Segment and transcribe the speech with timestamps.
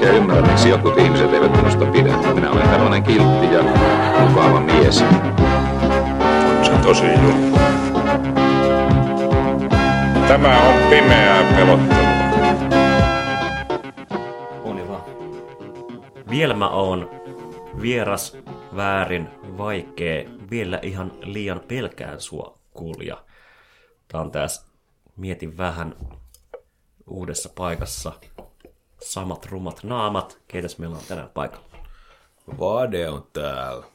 [0.00, 2.16] oikein ymmärrä, miksi jotkut ihmiset eivät minusta pidä.
[2.34, 3.62] Minä olen tällainen kiltti ja
[4.28, 5.02] mukava mies.
[6.58, 7.58] On se tosi juttu.
[10.28, 12.10] Tämä on pimeää pelottelua.
[14.64, 15.02] Oli vaan.
[16.30, 17.10] Vielä mä oon
[17.82, 18.36] vieras,
[18.76, 19.28] väärin,
[19.58, 23.24] vaikee, vielä ihan liian pelkään sua, kulja.
[24.08, 24.66] Tää on tässä,
[25.16, 25.94] mietin vähän,
[27.06, 28.12] uudessa paikassa.
[29.02, 30.38] Samat rumat naamat.
[30.48, 31.66] Keitäs meillä on tänään paikalla?
[32.58, 33.86] Vade on täällä.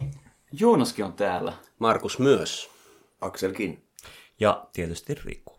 [0.51, 1.53] Joonaskin on täällä.
[1.79, 2.69] Markus myös.
[3.21, 3.87] Akselkin.
[4.39, 5.57] Ja tietysti Riku.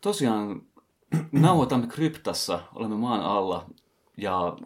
[0.00, 0.62] Tosiaan
[1.32, 3.70] nauhoitamme kryptassa, olemme maan alla
[4.16, 4.56] ja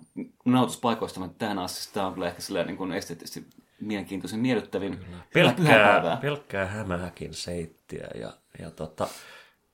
[0.45, 1.95] nautuspaikoistamme tähän asti.
[1.95, 3.47] Tämä on kyllä ehkä silleen niin kuin esteettisesti
[3.81, 5.05] mielenkiintoisen miellyttävin.
[5.35, 9.09] Pelkkää, pelkkää hämähäkin seittiä ja, ja tota,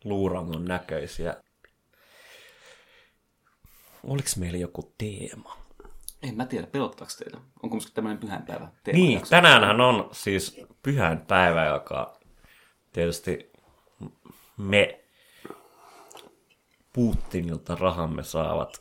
[0.04, 1.36] luurangon näköisiä.
[4.04, 5.56] Oliko meillä joku teema?
[6.22, 7.38] En mä tiedä, pelottaako teitä?
[7.62, 8.98] Onko musta tämmöinen pyhänpäivä teema?
[8.98, 12.20] Niin, tänäänhän on siis pyhän päivä, joka
[12.92, 13.50] tietysti
[14.56, 15.00] me
[16.92, 18.80] Putinilta rahamme saavat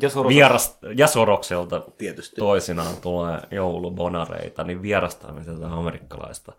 [0.00, 0.34] ja, Soros...
[0.34, 2.36] vierast, ja Sorokselta Tietysti.
[2.36, 6.52] toisinaan tulee joulubonareita, niin vierastamme tätä amerikkalaista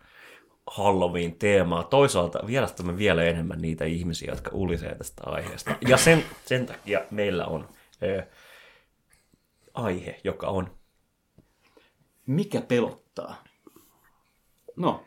[0.67, 1.83] Halloween-teemaa.
[1.83, 5.75] Toisaalta vierastamme vielä enemmän niitä ihmisiä, jotka ulisee tästä aiheesta.
[5.87, 7.69] Ja sen, sen takia meillä on
[8.03, 8.23] ö,
[9.73, 10.77] aihe, joka on
[12.25, 13.43] Mikä pelottaa?
[14.75, 15.05] No,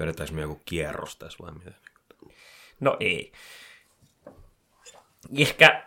[0.00, 1.72] Vedetäänkö me joku kierros tässä vai mitä?
[2.80, 3.32] No ei.
[5.38, 5.84] Ehkä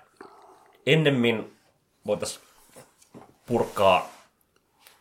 [0.85, 1.57] ennemmin
[2.05, 2.45] voitaisiin
[3.45, 4.11] purkaa,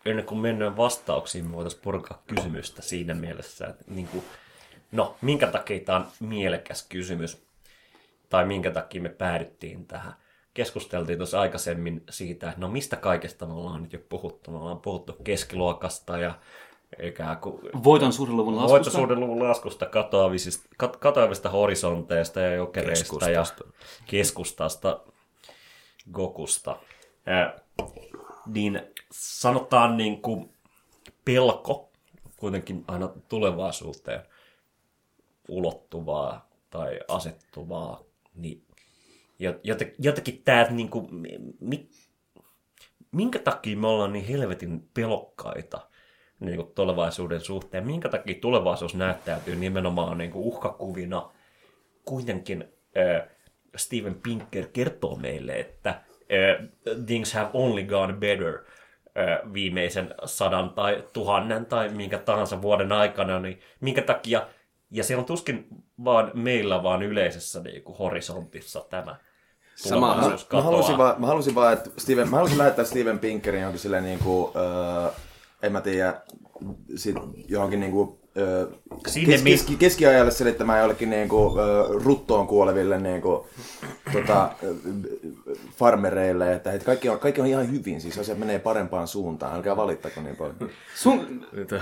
[0.05, 4.25] ennen kuin mennään vastauksiin, me voitaisiin purkaa kysymystä siinä mielessä, että niin kuin,
[4.93, 7.43] no, minkä takia tämä on mielekäs kysymys,
[8.33, 10.13] tai minkä takia me päädyttiin tähän.
[10.55, 14.51] Keskusteltiin tuossa aikaisemmin siitä, että no mistä kaikesta me ollaan nyt jo puhuttu.
[14.51, 16.35] Me ollaan puhuttu keskiluokasta ja
[17.03, 18.73] ikään kuin voiton suuren luvun laskusta.
[18.73, 23.65] Voittosuuden luvun laskusta, katoavisista, kat, katoavista horisonteista ja jokereista Keskustasta.
[23.65, 23.73] ja
[24.07, 25.01] keskustasta,
[26.13, 26.77] Gokusta.
[27.27, 27.59] Ää,
[28.47, 28.83] niin
[29.13, 30.55] sanotaan niin kuin
[31.25, 31.91] pelko
[32.37, 34.23] kuitenkin aina tulevaisuuteen
[35.49, 38.01] ulottuvaa tai asettuvaa,
[38.35, 38.65] niin
[39.63, 41.09] joten, jotenkin tämä, niin kuin,
[41.61, 41.89] mi,
[43.13, 45.81] minkä takia me ollaan niin helvetin pelokkaita–
[46.45, 47.87] niin kuin tulevaisuuden suhteen.
[47.87, 51.31] Minkä takia tulevaisuus näyttäytyy nimenomaan niin kuin uhkakuvina?
[52.05, 52.65] Kuitenkin
[52.97, 53.29] äh,
[53.77, 56.69] Steven Pinker kertoo meille, että äh,
[57.07, 63.41] things have only gone better äh, viimeisen sadan tai tuhannen tai minkä tahansa vuoden aikana,
[63.41, 64.47] niin minkä takia,
[64.93, 65.67] ja se on tuskin
[66.05, 69.17] vaan meillä, vaan yleisessä niin kuin horisontissa tämä
[69.77, 70.17] Sama.
[70.17, 73.81] Mä, mä, halusin vaan, mä halusin vaan, että Steven, mä halusin lähettää Steven Pinkerin johonkin
[73.81, 75.11] silleen niin kuin, öö,
[75.63, 76.21] en mä tiedä,
[76.97, 77.17] sit
[77.49, 78.69] johonkin niinku, ö,
[79.05, 83.47] kes, keski, keskiajalle selittämään jollekin niinku, ö, ruttoon kuoleville niinku,
[84.13, 84.75] tota, ö,
[85.77, 89.77] farmereille, että hei, kaikki, on, kaikki on ihan hyvin, siis asiat menee parempaan suuntaan, älkää
[89.77, 90.71] valittako niin paljon.
[90.97, 91.47] Sun...
[91.53, 91.81] Mitä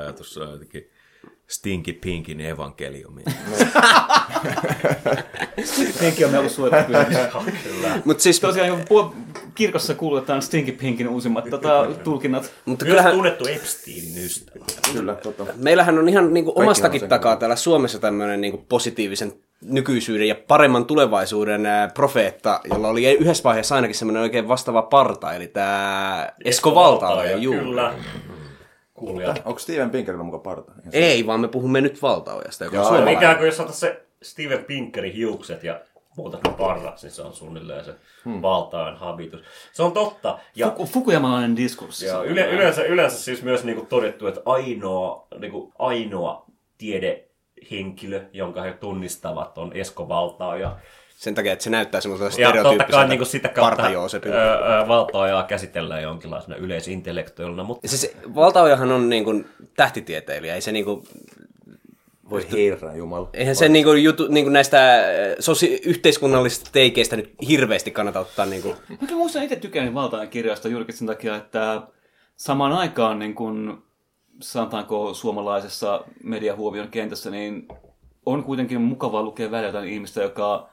[0.00, 0.91] ajatus on jotenkin
[1.52, 3.22] Stinky Pinkin evankeliumi.
[6.00, 6.92] Pinkin on ollut suojeltu
[8.04, 8.40] Mut siis...
[8.40, 9.14] Tosiaan joku
[9.54, 12.52] kirkossa kuulutetaan Stinky Pinkin uusimmat tota, tulkinnat.
[12.64, 13.12] Mutta kyllähän...
[13.12, 14.64] tunnettu Epsteinin ystävä.
[14.92, 15.46] Kyllä, tota.
[15.56, 20.34] Meillähän on ihan niin kuin omastakin takaa täällä Suomessa tämmöinen niin kuin positiivisen nykyisyyden ja
[20.48, 21.62] paremman tulevaisuuden
[21.94, 27.38] profeetta, jolla oli yhdessä vaiheessa ainakin semmoinen oikein vastaava parta, eli tämä Esko Valtaoja.
[27.38, 27.94] Kyllä.
[29.06, 29.42] Kuulijat.
[29.44, 30.72] Onko Steven Pinkerillä mukaan parta?
[30.72, 34.02] Ihan Ei, vaan me puhumme nyt Valtaojasta, joka on Joo, Ikään kuin jos otat se
[34.22, 35.80] Steven Pinkerin hiukset ja
[36.16, 37.94] muutat ne parraksi, niin se on suunnilleen se
[38.24, 38.42] hmm.
[38.42, 39.40] valtaan habitus.
[39.72, 40.38] Se on totta.
[40.56, 42.06] Ja, Fuku, Fukuyamalainen diskurssi.
[42.06, 46.44] Ja yle, yleensä, yleensä siis myös niinku todettu, että ainoa, niinku ainoa
[46.78, 50.76] tiedehenkilö, jonka he tunnistavat, on Esko Valtaoja.
[51.22, 53.82] Sen takia, että se näyttää semmoiselta stereotyyppiseltä niin sitä kautta
[54.88, 57.64] valtaojaa käsitellään jonkinlaisena yleisintellektuaalina.
[57.64, 57.88] Mutta...
[57.88, 59.46] Siis valtaojahan on niin kuin
[59.76, 61.08] tähtitieteilijä, ei se niin kuin
[62.30, 63.30] voi herra jumala.
[63.32, 65.04] Eihän se niinku, jutu, niinku näistä
[65.40, 68.46] sosi- yhteiskunnallisista teikeistä nyt hirveästi kannata ottaa.
[68.46, 68.74] Niinku.
[68.88, 71.82] Mä muistan itse tykännyt valtaan kirjasta juurikin sen takia, että
[72.36, 73.78] samaan aikaan niin kuin,
[74.40, 77.68] sanotaanko suomalaisessa mediahuomion kentässä, niin
[78.26, 80.72] on kuitenkin mukavaa lukea välillä jotain ihmistä, joka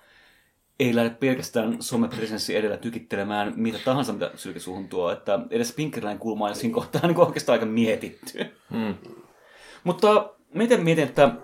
[0.79, 5.11] ei lähde pelkästään somepresenssi edellä tykittelemään mitä tahansa, mitä sylkisuuhun tuo.
[5.11, 8.45] Että edes Pinkerlain kulmaa siinä kohtaa on niin oikeastaan aika mietitty.
[8.71, 8.95] Hmm.
[9.83, 11.35] Mutta miten mietin, että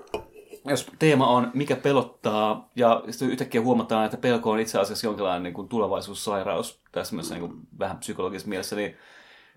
[0.65, 5.43] jos teema on mikä pelottaa, ja sitten yhtäkkiä huomataan, että pelko on itse asiassa jonkinlainen
[5.43, 8.95] niin kuin tulevaisuussairaus, tässä mielessä niin kuin vähän psykologisessa mielessä, niin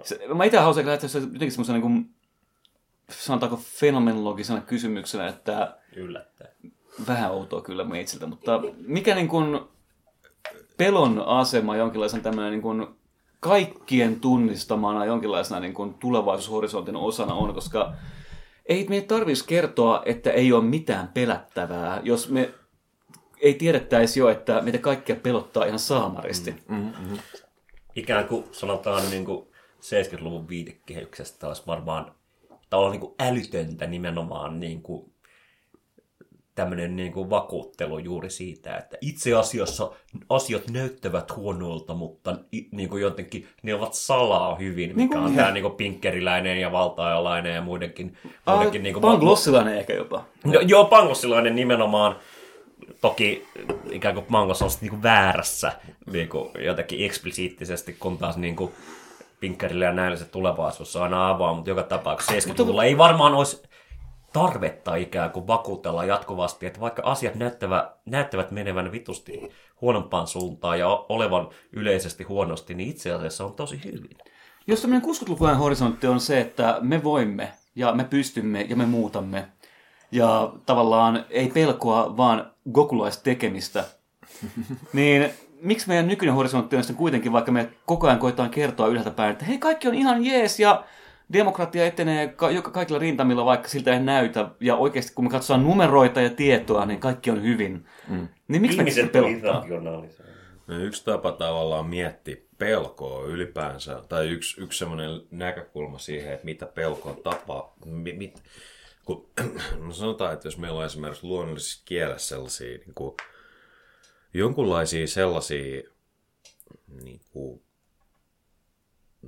[0.03, 2.15] se, mä itse haluaisin lähteä jotenkin semmoisen niin kuin,
[3.11, 6.38] sanotaanko fenomenologisena kysymyksenä, että Yllättäen.
[7.07, 9.61] Vähän outoa kyllä meitsiltä, mutta mikä niin kuin
[10.77, 12.87] pelon asema jonkinlaisen tämmöinen niin kuin
[13.41, 17.93] kaikkien tunnistamana jonkinlaisena niin kuin tulevaisuushorisontin osana on, koska
[18.67, 22.55] ei meidän tarvitsisi kertoa, että ei ole mitään pelättävää, jos me
[23.41, 26.51] ei tiedettäisi jo, että meitä kaikkia pelottaa ihan saamaristi.
[26.69, 27.19] Mm, mm, mm.
[27.95, 29.49] Ikään kuin sanotaan niin kuin
[29.81, 32.15] 70-luvun viitekehyksestä olisi varmaan
[32.71, 35.13] tavallaan niin kuin älytöntä nimenomaan niin kuin
[36.59, 39.91] tämmöinen niin kuin vakuuttelu juuri siitä, että itse asiassa
[40.29, 42.37] asiat näyttävät huonolta, mutta
[42.71, 46.61] niin kuin jotenkin ne ovat salaa hyvin, mikä niin kuin, on tämä niin kuin pinkkeriläinen
[46.61, 48.17] ja valtaajalainen ja muidenkin.
[48.47, 50.25] muidenkin niin kuin, panglossilainen ehkä jopa.
[50.45, 52.17] No, joo, panglossilainen nimenomaan.
[53.01, 53.47] Toki
[53.91, 55.73] ikään kuin Mangos on niin kuin väärässä
[56.13, 58.73] niin kuin jotenkin eksplisiittisesti, kun taas niin kuin
[59.41, 63.68] pinkkerillä ja näillä se tulevaisuus on aina avaa, mutta joka tapauksessa 70-luvulla ei varmaan olisi
[64.33, 70.89] tarvetta ikään kuin vakuutella jatkuvasti, että vaikka asiat näyttävät, näyttävät menevän vitusti huonompaan suuntaan ja
[70.89, 74.19] olevan yleisesti huonosti, niin itse asiassa on tosi hyvin.
[74.67, 79.49] Jos tämmöinen 60-lukujen horisontti on se, että me voimme ja me pystymme ja me muutamme
[80.13, 82.51] ja tavallaan ei pelkoa, vaan
[83.23, 83.85] tekemistä,
[84.93, 89.11] niin miksi meidän nykyinen horisontti on sitten kuitenkin, vaikka me koko ajan koetaan kertoa ylhäältä
[89.11, 90.85] päin, että hei, kaikki on ihan jees ja
[91.33, 94.51] demokratia etenee ka- kaikilla rintamilla, vaikka siltä ei näytä.
[94.61, 97.87] Ja oikeasti kun me katsotaan numeroita ja tietoa, niin kaikki on hyvin.
[98.09, 98.29] Mm.
[98.49, 99.21] Niin miksi Ihmiset me
[99.81, 100.05] no,
[100.69, 107.11] Yksi tapa tavallaan miettiä pelkoa ylipäänsä, tai yksi, yksi sellainen näkökulma siihen, että mitä pelko
[107.11, 108.43] on tapa, mit, mit,
[109.05, 109.31] kun,
[109.87, 113.17] no sanotaan, että jos meillä on esimerkiksi luonnollisessa kielessä sellaisia niin kuin,
[114.35, 115.83] jonkunlaisia sellaisia
[117.03, 117.63] niin kuin,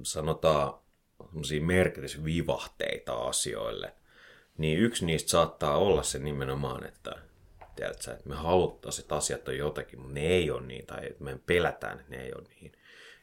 [0.03, 0.80] sanotaan
[1.61, 3.93] merkitysvivahteita asioille,
[4.59, 7.13] niin yksi niistä saattaa olla se nimenomaan, että,
[7.77, 11.39] tiedätkö, että me haluttaisiin, että asiat on jotakin, mutta ne ei ole niin, tai me
[11.47, 12.73] pelätään, että ne ei ole niin.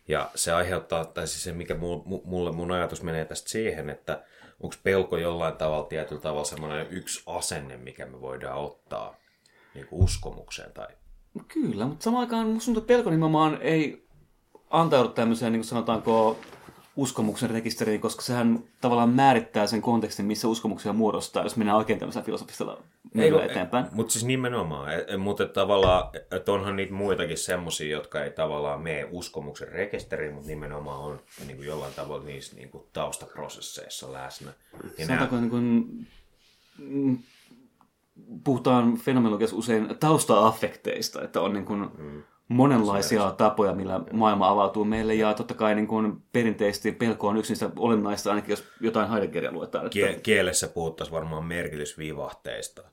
[0.08, 1.76] Ja se aiheuttaa, tai siis se mikä
[2.24, 4.24] mulle mun ajatus menee tästä siihen, että
[4.60, 9.16] onko pelko jollain tavalla tietyllä tavalla semmoinen yksi asenne, mikä me voidaan ottaa
[9.74, 10.88] niin kuin uskomukseen tai
[11.48, 14.08] kyllä, mutta samaan aikaan musta tuntuu, pelko nimenomaan ei
[14.70, 16.40] antaudu tämmöiseen, niin kuin sanotaanko,
[16.98, 22.26] uskomuksen rekisteriin, koska sehän tavallaan määrittää sen kontekstin, missä uskomuksia muodostaa, jos mennään oikein tämmöisellä
[22.26, 22.84] filosofisella
[23.14, 23.86] mielellä eteenpäin.
[23.92, 29.68] Mutta siis nimenomaan, mutta tavallaan, että onhan niitä muitakin semmoisia, jotka ei tavallaan mene uskomuksen
[29.68, 34.52] rekisteriin, mutta nimenomaan on niin kuin jollain tavalla niissä niin kuin taustaprosesseissa läsnä.
[34.98, 35.42] Ja Sanotaanko nämä...
[35.42, 36.08] niin kuin,
[36.78, 37.18] mm,
[38.44, 45.16] puhutaan fenomenologiassa usein tausta-affekteista, että on niin kuin, mm monenlaisia tapoja, millä maailma avautuu meille,
[45.16, 49.52] ja totta kai niin kuin perinteisesti pelko on yksi niistä olennaista, ainakin jos jotain Heideggeria
[49.52, 49.86] luetaan.
[49.86, 50.22] Että...
[50.24, 52.84] Kielessä puhuttaisiin varmaan merkitysvivahteista,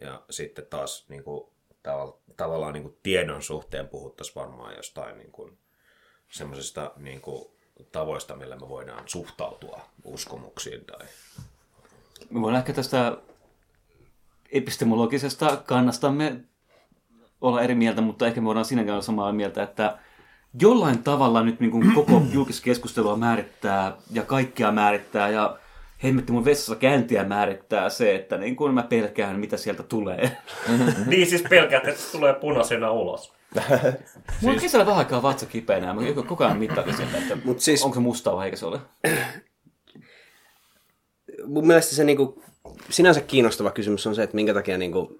[0.00, 1.44] ja sitten taas niin kuin,
[1.82, 5.58] tavalla, tavallaan niin kuin tiedon suhteen puhuttaisiin varmaan jostain niin kuin,
[6.28, 7.50] semmoisista niin kuin,
[7.92, 10.84] tavoista, millä me voidaan suhtautua uskomuksiin.
[10.84, 11.06] Tai...
[12.30, 13.16] Me voidaan ehkä tästä
[14.52, 16.40] epistemologisesta kannastamme
[17.40, 19.98] olla eri mieltä, mutta ehkä me voidaan siinäkin olla samaa mieltä, että
[20.60, 25.58] jollain tavalla nyt niin kuin koko julkiskeskustelua määrittää ja kaikkea määrittää ja
[26.04, 30.36] hemmetti mun vessassa käyntiä määrittää se, että niin kuin mä pelkään, mitä sieltä tulee.
[31.06, 33.32] niin siis pelkäät, että se tulee punaisena ulos.
[34.40, 37.82] Mulla on kesällä vähän aikaa vatsa kipeänä, mä koko ajan mittailin sieltä, että Mut siis...
[37.82, 38.80] onko se mustaa vai eikö se ole.
[41.46, 42.42] mun mielestä se niinku,
[42.90, 45.18] sinänsä kiinnostava kysymys on se, että minkä takia niinku,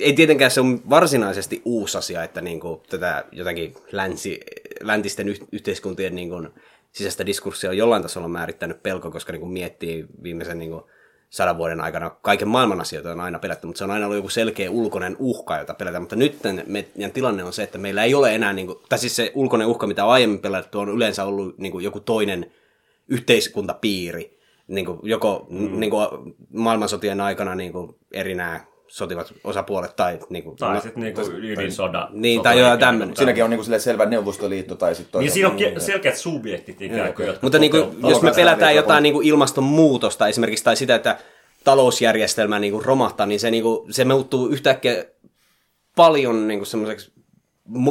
[0.00, 4.40] ei tietenkään se on varsinaisesti uusi asia, että niin kuin tätä jotakin länsi,
[4.80, 6.48] läntisten yh- yhteiskuntien niin kuin
[6.92, 10.82] sisäistä diskurssia on jollain tasolla määrittänyt pelko, koska niin kuin miettii viimeisen niin kuin
[11.30, 14.28] sadan vuoden aikana kaiken maailman asioita on aina pelätty, mutta se on aina ollut joku
[14.28, 16.02] selkeä ulkoinen uhka, jota pelätään.
[16.02, 19.16] Mutta nyt meidän tilanne on se, että meillä ei ole enää, niin kuin, tai siis
[19.16, 22.52] se ulkoinen uhka, mitä on aiemmin pelätty, on yleensä ollut niin kuin joku toinen
[23.08, 24.38] yhteiskuntapiiri.
[24.68, 25.80] Niin kuin joko mm.
[25.80, 26.08] niin kuin
[26.50, 28.60] maailmansotien aikana niin kuin eri nämä
[28.92, 30.18] sotivat osapuolet tai...
[30.30, 32.08] Niin kuin, Tai sitten niinku ydinsoda.
[32.10, 33.16] Niin, tai jotain tämmöinen.
[33.16, 37.14] Siinäkin on niinku silleen selvä Neuvostoliitto tai sitten Niin siinä on ke- selkeät subjektit ikään
[37.14, 40.94] kuin, jotka Mutta niin kuin, jos me pelätään jotain niin kuin ilmastonmuutosta esimerkiksi tai sitä,
[40.94, 41.18] että
[41.64, 45.04] talousjärjestelmä niin kuin romahtaa, niin se, niin kuin, se muuttuu yhtäkkiä
[45.96, 47.12] paljon niin kuin semmoiseksi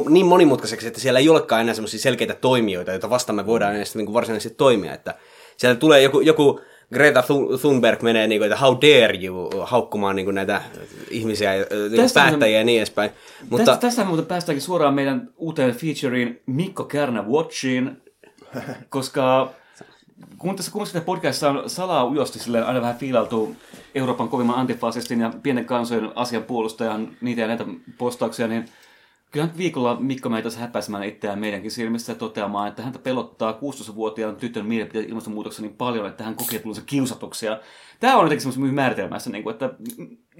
[0.09, 3.95] niin monimutkaiseksi, että siellä ei olekaan enää semmoisia selkeitä toimijoita, joita vastaan me voidaan edes
[3.95, 4.93] niin kuin varsinaisesti toimia.
[4.93, 5.15] Että
[5.57, 6.61] siellä tulee joku, joku
[6.93, 10.61] Greta Thu- Thunberg menee, niin kuin, että how dare you, haukkumaan niin kuin näitä
[11.09, 13.11] ihmisiä, niin päättäjiä ja niin edespäin.
[13.49, 13.65] Mutta...
[13.65, 18.01] Tästä, tästä muuten päästäänkin suoraan meidän uuteen featureen Mikko Kärnä Watchiin,
[18.89, 19.51] koska
[20.37, 23.55] kun tässä kummassakin podcastissa on salaa ujosti silleen aina vähän fiilailtu
[23.95, 27.65] Euroopan kovimman antifasistin ja pienen kansojen asian puolustajan niitä ja näitä
[27.97, 28.65] postauksia, niin
[29.31, 34.35] kyllä nyt viikolla Mikko meitä tässä häpäisemään itseään meidänkin silmissä toteamaan, että häntä pelottaa 16-vuotiaan
[34.35, 37.59] tytön mielipiteet ilmastonmuutoksessa niin paljon, että hän kokee tulonsa kiusatuksia.
[37.99, 39.73] Tämä on jotenkin semmoisen määritelmässä, niin kuin, että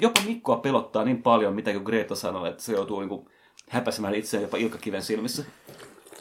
[0.01, 3.25] jopa Mikkoa pelottaa niin paljon, mitä kuin Greta sanoi, että se joutuu niin kuin,
[3.69, 5.43] häpäisemään itseään jopa Ilkka Kiven silmissä.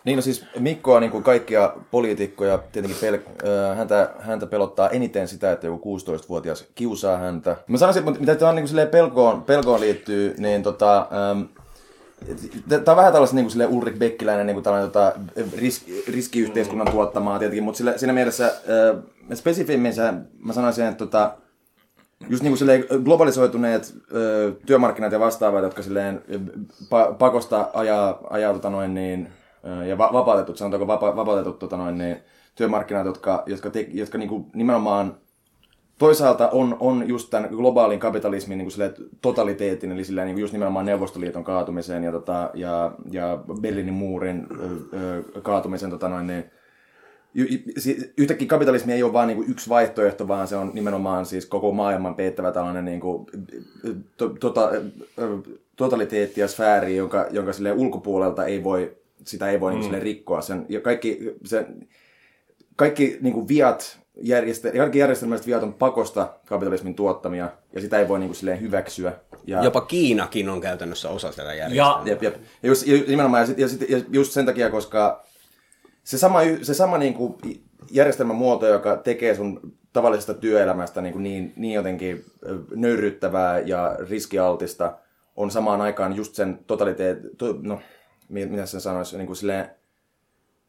[0.04, 5.28] Niin no siis Mikko on niin kuin kaikkia poliitikkoja, tietenkin pel- häntä, häntä pelottaa eniten
[5.28, 7.56] sitä, että joku 16-vuotias kiusaa häntä.
[7.66, 11.42] Mä sanoisin, että mitä tämä niin kuin pelkoon, pelkoon liittyy, niin tota, ähm,
[12.68, 15.12] Tämä on vähän tällaista niin kuin Ulrik Beckiläinen niin kuin tällainen tota,
[15.56, 19.02] risk, riskiyhteiskunnan tuottamaa tietenkin, mutta sillä, siinä mielessä äh,
[19.34, 21.36] spesifimmin se, mä sanoisin, että tota,
[22.28, 26.38] just niin kuin globalisoituneet ö, työmarkkinat ja vastaavat, jotka silleen ö,
[26.84, 29.28] pa- pakosta ajaa, ajaa tota noin niin,
[29.64, 32.16] ö, ja va- vapautetut, sanotaanko vapa- vapautetut tota noin niin,
[32.54, 35.14] työmarkkinat, jotka, jotka, te, jotka niin kuin nimenomaan
[36.00, 40.52] toisaalta on, on just tämän globaalin kapitalismin niin kuin totaliteetin, eli silleen, niin kuin just
[40.52, 44.46] nimenomaan Neuvostoliiton kaatumisen ja, tota, ja, ja Berliinin muurin
[44.92, 46.44] ö, kaatumisen tota noin niin,
[47.34, 51.26] y- y- si- yhtäkkiä kapitalismi ei ole vain niinku yksi vaihtoehto, vaan se on nimenomaan
[51.26, 53.26] siis koko maailman peittävä tällainen niinku,
[54.16, 54.70] to, tota,
[55.76, 59.80] totaliteetti ja sfääri, jonka, jonka sille ulkopuolelta ei voi, sitä ei voi mm.
[59.80, 60.40] niinku rikkoa.
[60.40, 61.88] Sen, ja kaikki, sen,
[62.76, 68.18] kaikki niinku viat, järjestel, kaikki järjestelmälliset viat on pakosta kapitalismin tuottamia, ja sitä ei voi
[68.18, 69.12] niinku silleen hyväksyä.
[69.46, 72.02] Ja, jopa Kiinakin on käytännössä osa tätä järjestelmää.
[72.04, 72.34] Ja Jep, jep.
[72.62, 75.24] Ja just, ja nimenomaan, ja, sit, ja, sit, ja just sen takia, koska
[76.04, 77.34] se sama, se sama niin kuin
[77.90, 82.24] järjestelmän muoto, joka tekee sun tavallisesta työelämästä niin, kuin niin, niin jotenkin
[82.74, 84.98] nöyryttävää ja riskialtista,
[85.36, 87.80] on samaan aikaan just sen totaliteet, to, no,
[88.28, 89.70] mi- mitä sen sanoisi, niin kuin silleen,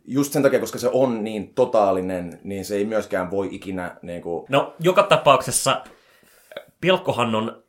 [0.05, 4.21] just sen takia, koska se on niin totaalinen, niin se ei myöskään voi ikinä niin
[4.21, 5.83] kuin, No, joka tapauksessa
[6.81, 7.63] pilkkohan on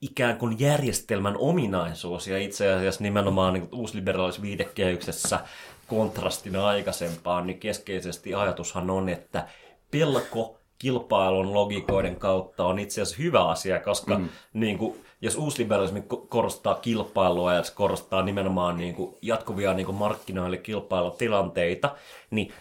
[0.00, 5.40] ikään kuin järjestelmän ominaisuus ja itse asiassa nimenomaan niin uusliberaalis viitekehyksessä
[5.86, 9.48] kontrastina aikaisempaan, niin keskeisesti ajatushan on, että
[9.90, 14.28] pelko kilpailun logikoiden kautta on itse asiassa hyvä asia, koska mm.
[14.52, 19.86] niin kuin, jos uusliberalismi ko- korostaa kilpailua ja se korostaa nimenomaan niin kuin, jatkuvia niin
[19.86, 21.96] kuin markkinoille kilpailutilanteita,
[22.30, 22.52] niin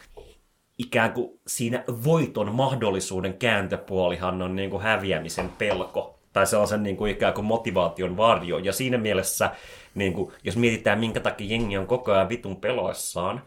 [0.77, 6.19] ikään kuin siinä voiton mahdollisuuden kääntöpuolihan on niin kuin häviämisen pelko.
[6.33, 8.57] Tai se on sen niin kuin ikään kuin motivaation varjo.
[8.57, 9.51] Ja siinä mielessä,
[9.95, 13.41] niin kuin, jos mietitään minkä takia jengi on koko ajan vitun peloissaan,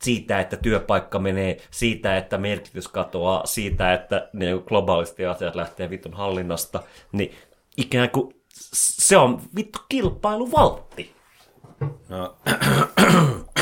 [0.00, 6.14] siitä, että työpaikka menee, siitä, että merkitys katoaa, siitä, että niin globaalisti asiat lähtee vitun
[6.14, 7.34] hallinnasta, niin
[7.76, 8.35] ikään kuin
[8.72, 11.16] se on vittu kilpailuvaltti.
[12.08, 12.36] No,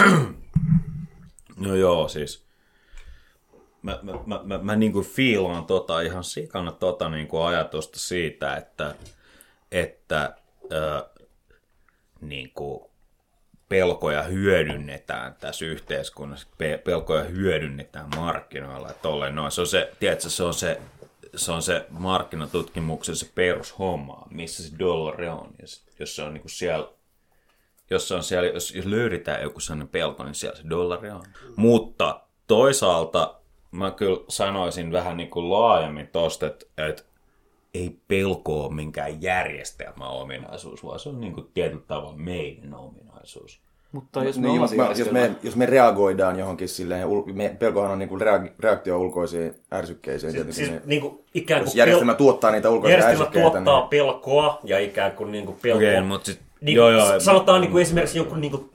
[1.66, 2.44] no joo, siis
[3.82, 7.98] mä, mä, mä, mä, mä niin kuin fiilaan tota ihan sikana tota niin kuin ajatusta
[7.98, 8.94] siitä, että,
[9.72, 10.36] että
[10.72, 11.04] ö,
[12.20, 12.80] niin kuin
[13.68, 19.52] pelkoja hyödynnetään tässä yhteiskunnassa, pe- pelkoja hyödynnetään markkinoilla ja tolleen noin.
[19.52, 20.80] Se on se, tiedätkö, se on se,
[21.36, 25.50] se on se markkinatutkimuksen se perushomma, missä se dollari on.
[25.60, 26.88] Ja sit, jos se on niin kuin siellä
[27.90, 31.24] jos, se on siellä, jos, jos löydetään joku sellainen pelko, niin siellä se dollari on.
[31.56, 37.02] Mutta toisaalta mä kyllä sanoisin vähän niin kuin laajemmin tosta, että, että
[37.74, 43.63] ei pelko ole minkään järjestelmäominaisuus, vaan se on niin kuin tietyllä tavalla meidän ominaisuus.
[43.94, 47.56] Mutta jos me niin, jos, mä, jos, me, jos me reagoidaan johonkin silleen, ul- me,
[47.58, 50.32] pelkohan on niinku rea- reaktio ulkoisiin ärsykkeisiin.
[50.32, 53.80] tietenkin, Siis niin- niin kuin, ikään kuin jos järjestelmä tuottaa niitä ulkoisia järjestelmä ärsykkeitä, tuottaa
[53.80, 53.88] niin...
[53.88, 55.88] pelkoa ja ikään kuin, niin kuin pelkoa.
[55.88, 58.70] Okei, mutta sit, niin, joo, joo, sanotaan niin kuin esimerkiksi joku niin kuin,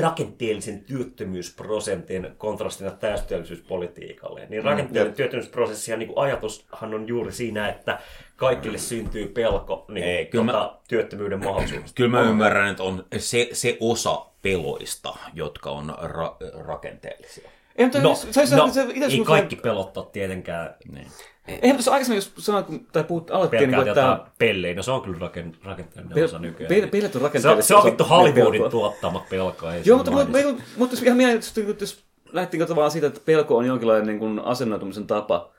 [0.00, 4.46] rakenteellisen työttömyysprosentin kontrastina täystyöllisyyspolitiikalle.
[4.48, 7.98] Niin rakenteellinen työttömyysprosessi ja niin ajatushan on juuri siinä, että
[8.36, 11.96] kaikille syntyy pelko niin, Ei, kyllä tota, työttömyyden mahdollisuudesta.
[11.96, 17.50] Kyllä mä ymmärrän, että on se, se osa peloista, jotka on ra- rakenteellisia.
[17.80, 20.74] Ei, mutta No, se, se, se, no se, itse ei kaikki pelottaa tietenkään.
[20.92, 21.06] Niin.
[21.48, 24.74] Eihän tuossa aikaisemmin, jos sanoit, kun- tai puhut, alettiin, Pelkää niin kuin, jotain että pellejä.
[24.74, 26.72] No se on kyllä raken, rakenteellinen Pel- osa nykyään.
[26.72, 28.70] pel- pelit on se, on, rakenteellisesti se on vittu Hollywoodin pelkoa.
[28.70, 29.70] tuottama pelko.
[29.70, 33.20] Ei Joo, se mutta, mutta, mutta, mutta ihan mielenkiintoista, että jos lähdettiin katsomaan siitä, että
[33.24, 35.50] pelko on jonkinlainen niin kuin asennoitumisen tapa.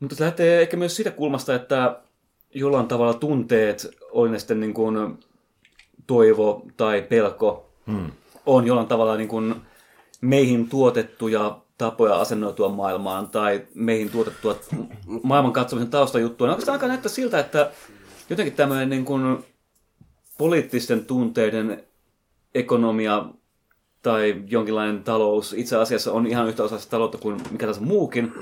[0.00, 1.96] Mutta se lähtee ehkä myös siitä kulmasta, että
[2.54, 5.18] jollain tavalla tunteet, oli ne sitten niin kuin
[6.06, 8.10] toivo tai pelko, hmm.
[8.46, 9.54] on jollain tavalla niin kuin
[10.20, 14.56] meihin tuotettuja tapoja asennoitua maailmaan tai meihin tuotettua
[15.22, 16.46] maailman katsomisen taustajuttua.
[16.46, 17.70] Ne oikeastaan alkaa näyttää siltä, että
[18.30, 19.44] jotenkin tämmöinen niin kuin
[20.38, 21.84] poliittisten tunteiden
[22.54, 23.24] ekonomia
[24.02, 28.32] tai jonkinlainen talous itse asiassa on ihan yhtä osa taloutta kuin mikä tahansa muukin.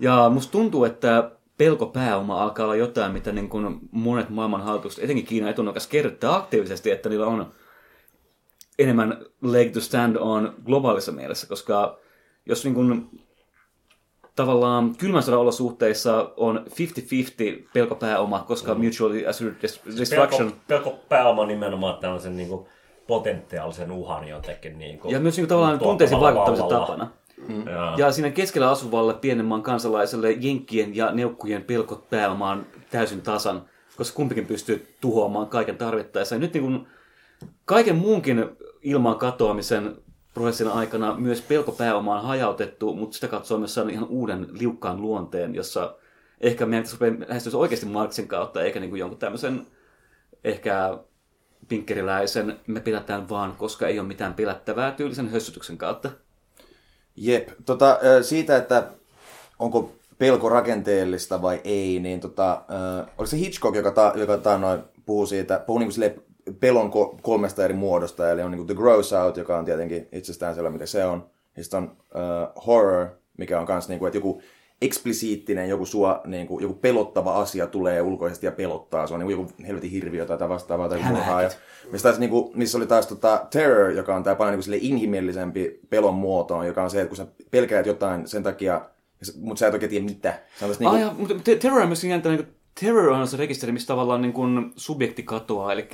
[0.00, 5.26] Ja musta tuntuu, että pelkopääoma alkaa olla jotain, mitä niin kuin monet maailman hallitukset, etenkin
[5.26, 7.52] Kiinan etunokas, kertaa aktiivisesti, että niillä on
[8.78, 11.98] enemmän leg to stand on globaalissa mielessä, koska
[12.46, 13.20] jos niin kuin
[14.36, 16.64] tavallaan kylmän sodan olosuhteissa on
[17.64, 22.66] 50-50 pelkopääoma, koska mutually assured dis- destruction Pelko, pelko pääoma nimenomaan tällaisen niin kuin,
[23.06, 24.78] potentiaalisen uhan jotenkin.
[24.78, 26.86] Niin kuin, ja myös niin kuin tavallaan tuottavalla tunteisiin vaikuttamisen vallalla.
[26.86, 27.10] tapana.
[27.48, 27.68] Mm.
[27.68, 33.62] Ja, Ja siinä keskellä asuvalle pienen maan kansalaiselle jenkkien ja neukkujen pelkot pääomaan täysin tasan,
[33.96, 36.34] koska kumpikin pystyy tuhoamaan kaiken tarvittaessa.
[36.34, 36.86] Ja nyt niin kuin
[37.64, 38.44] kaiken muunkin
[38.84, 39.96] ilman katoamisen
[40.34, 45.54] prosessin aikana myös pelkopääoma on hajautettu, mutta sitä katsoo myös saanut ihan uuden liukkaan luonteen,
[45.54, 45.96] jossa
[46.40, 49.66] ehkä meidän pitäisi lähestyä oikeasti Marksin kautta, eikä niin kuin jonkun tämmöisen
[50.44, 50.98] ehkä
[51.68, 56.10] pinkkeriläisen me pilätään vaan, koska ei ole mitään pilättävää tyylisen hössytyksen kautta.
[57.16, 58.88] Jep, tota, siitä, että
[59.58, 64.58] onko pelko rakenteellista vai ei, niin tota, ö, oliko se Hitchcock, joka, ta, joka ta,
[64.58, 66.16] noin, puhuu siitä, puhuu niin sille
[66.60, 70.54] pelon ko- kolmesta eri muodosta, eli on niin The Gross Out, joka on tietenkin itsestään
[70.54, 73.08] sellainen, mikä se on, ja sitten on uh, Horror,
[73.38, 74.42] mikä on kanssa, niin kuin, että joku
[74.82, 79.06] eksplisiittinen, joku, sua, niin kuin, joku pelottava asia tulee ulkoisesti ja pelottaa.
[79.06, 81.42] Se on niin kuin joku helvetin hirviö tai vastaavaa tai murhaa.
[81.42, 81.50] Ja,
[81.92, 84.64] missä, taas, niin kuin, missä oli taas tota, Terror, joka on tämä paljon niin kuin,
[84.64, 88.80] sille inhimillisempi pelon muoto, joka on se, että kun sä pelkäät jotain sen takia,
[89.40, 90.40] mutta sä et oikein tiedä mitä.
[90.80, 92.46] Niin kuin, ja, mutta te- Terror on myös jännä, niin
[92.80, 95.88] Terror on se rekisteri, missä tavallaan niin kuin subjekti katoaa, eli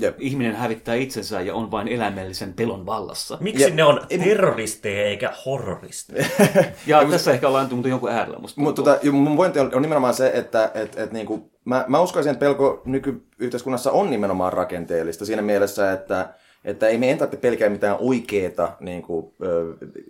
[0.00, 0.16] Jep.
[0.20, 3.38] ihminen hävittää itsensä ja on vain eläimellisen pelon vallassa.
[3.40, 6.26] Miksi Ja- ne on terroristeja eikä horroristeja?
[6.86, 8.94] Ja tässä ehkä ollaan tuntuu jonkun äärellä, musta Mutta tuntuu.
[9.00, 12.40] tota, mun pointti on, on nimenomaan se, että et, et, niinku, mä, mä uskoisin, että
[12.40, 18.72] pelko nykyyhteiskunnassa on nimenomaan rakenteellista siinä mielessä, että että ei meidän tarvitse pelkää mitään oikeeta,
[18.80, 19.26] niin kuin,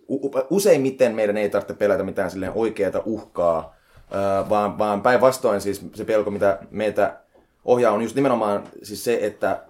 [0.09, 3.76] u- useimmiten meidän ei tarvitse pelätä mitään silleen oikeata uhkaa, ö,
[4.49, 7.17] vaan, vaan päinvastoin siis se pelko, mitä meitä
[7.65, 9.63] ohjaa, on just nimenomaan siis se, että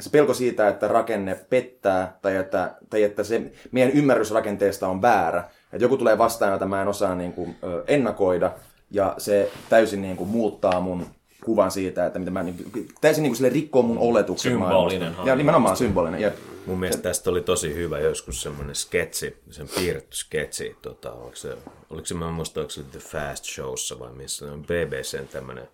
[0.00, 3.42] se pelko siitä, että rakenne pettää tai että, tai että se
[3.72, 5.44] meidän ymmärrys rakenteesta on väärä.
[5.72, 8.52] Että joku tulee vastaan, jota mä en osaa niin kuin, ennakoida
[8.90, 11.06] ja se täysin niin kuin, muuttaa mun
[11.44, 15.30] kuvan siitä, että mitä mä niin, täysin niin kuin, sille rikkoo mun oletukset Symbolinen maailmasta.
[15.30, 16.20] Ja nimenomaan symbolinen.
[16.20, 16.34] Jep.
[16.66, 21.56] Mun mielestä tästä oli tosi hyvä joskus semmoinen sketsi, sen piirretty sketsi, tota, oliko se,
[21.90, 25.68] oliko se, mä muista, onko se The Fast Showssa vai missä, on BBCn tämmöinen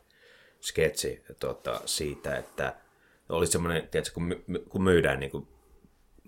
[0.61, 2.75] sketsi tota, siitä, että
[3.29, 5.49] oli semmoinen, tiedätkö, kun, my, my- kun myydään niin kuin,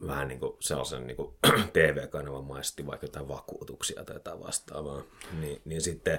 [0.07, 1.35] vähän niin kuin sellaisen niin kuin
[1.72, 5.03] TV-kanavan maisesti vaikka jotain vakuutuksia tai jotain vastaavaa,
[5.40, 6.18] niin, niin sitten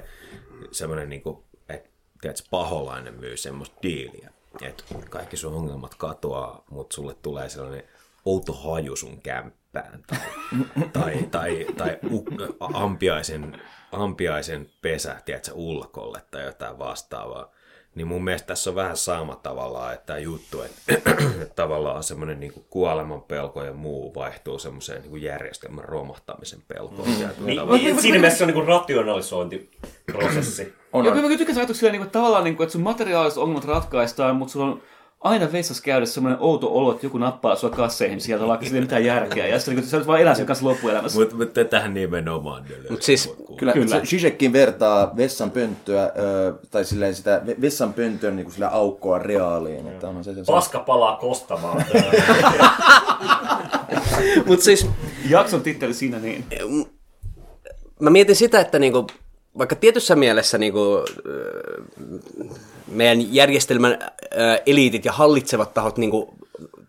[0.71, 1.37] semmoinen, niin kuin,
[1.69, 1.89] että
[2.21, 4.29] tiedätkö, paholainen myy semmoista diiliä,
[4.61, 7.83] että kaikki sun ongelmat katoaa, mutta sulle tulee sellainen
[8.25, 10.19] outo haju sun kämppään tai,
[10.93, 12.25] tai, tai, tai u,
[12.73, 17.51] ampiaisen, ampiaisen pesä, tiedätkö, ulkolle tai jotain vastaavaa.
[17.95, 20.93] Niin mun mielestä tässä on vähän sama tavallaan, että tämä juttu, että,
[21.41, 27.03] että tavallaan semmoinen niin kuoleman pelko ja muu vaihtuu semmoiseen niin järjestelmän romahtamisen pelkoon.
[27.07, 27.77] tietyllä Niin, tavalla.
[27.77, 30.73] niin, siinä mielessä se on niin kuin rationalisointiprosessi.
[30.93, 31.17] On, Joo, on.
[31.17, 34.51] kyllä mä tykkään ajatuksella, niin kuin, tavallaan, niin kuin, että sun materiaaliset ongelmat ratkaistaan, mutta
[34.51, 34.81] sulla on
[35.21, 38.81] aina vessassa käydä semmoinen outo olo, että joku nappaa sua kasseihin sieltä, vaikka sillä ei
[38.81, 39.47] mitään järkeä.
[39.47, 41.19] Ja sitten niin, sä olet vaan elää sen kanssa loppuelämässä.
[41.19, 42.63] Mutta mut tähän nimenomaan.
[42.89, 43.85] Mut siis- Kyllä, Kyllä.
[43.95, 44.05] Kyllä.
[44.05, 49.87] Zizekkin vertaa vessanpönttöä, ö, tai silleen sitä ve- vessanpöntön niin kuin sillä aukkoa reaaliin.
[49.87, 51.85] Että on se, se, se, Paska palaa kostamaan.
[54.45, 54.87] Mutta siis
[55.29, 56.45] Jakson titteli siinä niin.
[57.99, 59.07] mä mietin sitä, että niinku,
[59.57, 60.79] vaikka tietyssä mielessä niinku,
[61.25, 61.63] ö,
[62.91, 63.97] meidän järjestelmän
[64.65, 66.33] eliitit ja hallitsevat tahot niinku,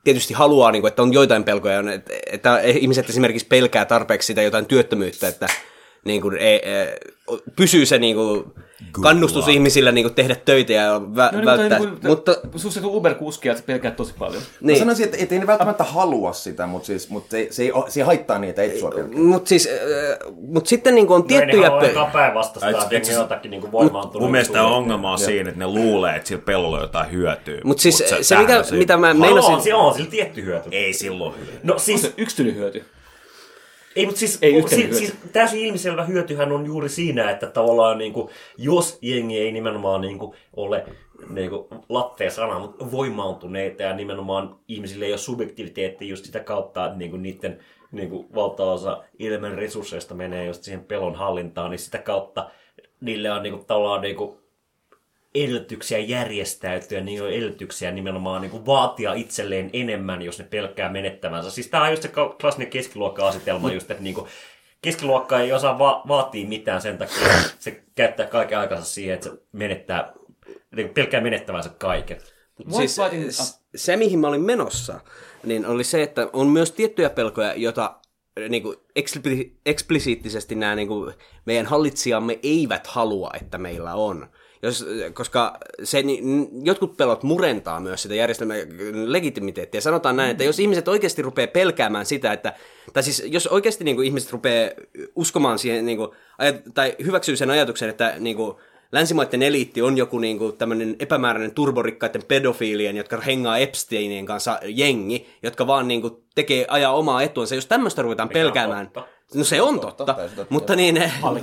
[0.05, 4.67] tietysti haluaa, niinku, että on joitain pelkoja, että, että ihmiset esimerkiksi pelkää tarpeeksi sitä jotain
[4.67, 5.47] työttömyyttä, että
[6.05, 6.87] niinku, ei, ei,
[7.57, 7.99] pysyy se
[8.83, 11.79] niinku, kannustus ihmisillä niinku, tehdä töitä ja vä- No, välttää.
[11.79, 12.09] niin, mutta,
[12.43, 14.43] mutta Susta se Uber-kuski, että sä pelkäät tosi paljon.
[14.43, 14.79] Mä niin.
[14.79, 18.07] sanoisin, että, ei ne välttämättä halua sitä, mutta, siis, mutta se, se, ei, se ei
[18.07, 19.19] haittaa niitä, että sua pelkää.
[19.19, 21.69] Mutta siis äh, mutta sitten niin kuin on tiettyjä...
[21.69, 24.23] No ei pe- ne halua päinvastaista, Ai, että jengi jotakin niin voimaantunut.
[24.23, 27.61] Mun mielestä ongelma on siinä, että ne luulee, että sillä pellolla on jotain hyötyä.
[27.65, 29.51] Mut siis Mut se, mikä, tämähän mitä mä Meinasin...
[29.51, 29.75] meinasin...
[29.75, 30.69] On, sillä tietty hyöty.
[30.73, 31.61] Ei silloin hyötyä.
[31.63, 32.85] No siis, se yksityinen hyöty.
[33.97, 37.99] Ei, mutta siis, Ei yhteinen siis, siis täysin ilmiselvä hyötyhän on juuri siinä, että tavallaan
[37.99, 38.29] niin kuin,
[38.59, 40.87] jos jengi ei nimenomaan niin kuin, ole
[41.29, 46.85] niin kuin, lattea sana, mutta voimaantuneita ja nimenomaan ihmisille ei ole subjektiviteetti just sitä kautta,
[46.85, 47.59] että niin kuin, niiden
[47.93, 52.51] niin kuin, valtaosa ilmen resursseista menee just siihen pelon hallintaan, niin sitä kautta
[53.01, 54.42] niille on niin kuin, tavallaan niin kuin,
[55.35, 61.51] edellytyksiä järjestäytyä, niin on edellytyksiä nimenomaan niin kuin vaatia itselleen enemmän, jos ne pelkää menettävänsä.
[61.51, 64.27] Siis tämä on just se klassinen keskiluokka-asetelma, just, että niin kuin
[64.83, 69.29] keskiluokka ei osaa va- vaatia mitään sen takia, että se käyttää kaiken aikansa siihen, että
[69.29, 70.13] se menettää,
[70.77, 72.19] niin kuin pelkää menettävänsä kaiken.
[72.71, 72.97] Siis
[73.31, 75.01] s- se, mihin mä olin menossa,
[75.45, 77.97] niin oli se, että on myös tiettyjä pelkoja, joita
[78.49, 81.15] niin kuin ekspli- eksplisiittisesti nämä niin kuin,
[81.45, 84.27] meidän hallitsijamme eivät halua, että meillä on.
[84.63, 88.59] Jos, koska se, niin, jotkut pelot murentaa myös sitä järjestelmän
[89.05, 89.81] legitimiteettiä.
[89.81, 92.53] Sanotaan näin, että jos ihmiset oikeasti rupeaa pelkäämään sitä, että,
[92.93, 94.71] tai siis jos oikeasti niin kuin, ihmiset rupeaa
[95.17, 96.11] uskomaan siihen, niin kuin,
[96.75, 98.57] tai hyväksyy sen ajatuksen, että niin kuin,
[98.93, 105.67] länsimaiden eliitti on joku niinku tämmöinen epämääräinen turborikkaiden pedofiilien, jotka hengaa Epsteinien kanssa jengi, jotka
[105.67, 107.55] vaan niinku tekee ajaa omaa etuansa.
[107.55, 109.09] Jos tämmöistä ruvetaan Mikä pelkäämään, totta.
[109.35, 110.55] No se on totta, täysin totta.
[110.55, 111.03] mutta, niin,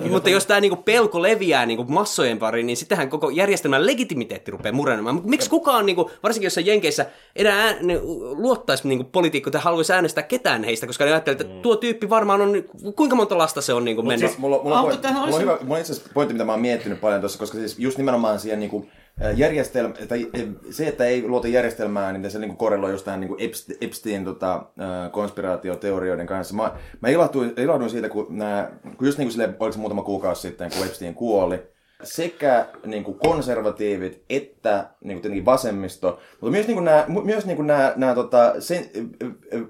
[0.09, 4.73] mutta jos tämä niinku pelko leviää niinku massojen pariin, niin sittenhän koko järjestelmän legitimiteetti rupeaa
[4.73, 5.15] murenemaan.
[5.15, 7.99] Mut Miksi kukaan, niinku, varsinkin jossain Jenkeissä, enää ää, ne,
[8.35, 12.41] luottaisi niinku, poliitikko, että haluaisi äänestää ketään heistä, koska ne ajattelee, että tuo tyyppi varmaan
[12.41, 12.63] on,
[12.95, 14.37] kuinka monta lasta se on niinku mennyt.
[14.37, 16.45] Mulla, mulla, Ah, on, mutta tämähän mulla, on hyvä, mulla on itse asiassa pointti, mitä
[16.45, 18.91] mä oon miettinyt paljon tuossa, koska siis just nimenomaan siihen niin kuin,
[19.35, 23.39] järjestelmä, tai eh, se, että ei luota järjestelmää, niin se niin korreloi tähän niin kuin
[23.39, 26.55] Epst- Epstein tota, äh, konspiraatioteorioiden kanssa.
[26.55, 30.01] Mä, mä ilahtuin, ilahduin siitä, kun, nää, kun just niin kuin sille, oliko se muutama
[30.01, 31.59] kuukausi sitten, kun Epstein kuoli,
[32.03, 37.45] sekä niin kuin konservatiivit että niin kuin tietenkin vasemmisto, mutta myös, niin kuin nämä, myös
[37.45, 38.85] niin kuin nämä, nämä tota, sen,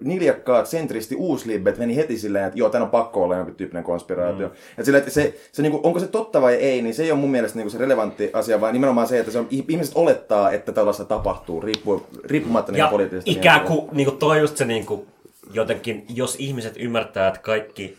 [0.01, 4.47] niljakkaat sentristi uuslibet meni heti silleen, että joo, tämä on pakko olla jonkun tyyppinen konspiraatio.
[4.47, 4.53] Mm.
[4.77, 7.11] Et sillä, että se, se niin kuin, onko se totta vai ei, niin se ei
[7.11, 9.95] ole mun mielestä niin kuin se relevantti asia, vaan nimenomaan se, että se on, ihmiset
[9.95, 14.65] olettaa, että tällaista tapahtuu, riippu, riippumatta niin poliittisesta ikään kuin, niin kuin toi just se
[14.65, 15.07] niin kuin,
[15.53, 17.97] jotenkin, jos ihmiset ymmärtää, että kaikki,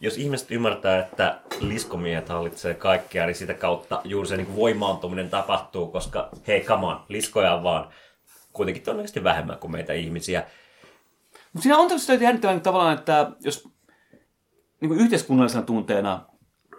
[0.00, 5.30] jos ihmiset ymmärtää, että liskomiehet hallitsee kaikkea, niin sitä kautta juuri se niin kuin voimaantuminen
[5.30, 7.88] tapahtuu, koska hei, come on, liskoja on vaan
[8.52, 10.44] kuitenkin todennäköisesti vähemmän kuin meitä ihmisiä.
[11.52, 13.68] Mutta siinä on tämmöistä jännittävää tavallaan, että jos
[14.80, 16.20] niin kuin yhteiskunnallisena tunteena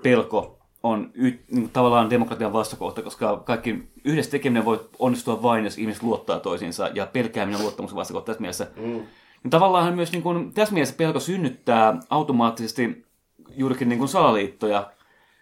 [0.04, 5.64] pelko on y, niin kuin tavallaan demokratian vastakohta, koska kaikki yhdessä tekeminen voi onnistua vain,
[5.64, 8.68] jos ihmiset luottaa toisiinsa, ja pelkääminen on luottamuksen vastakohta tässä mielessä.
[8.76, 9.04] Mm.
[9.44, 13.07] Niin tavallaan myös niin kuin, tässä mielessä pelko synnyttää automaattisesti
[13.58, 14.92] juurikin niin kuin salaliittoja,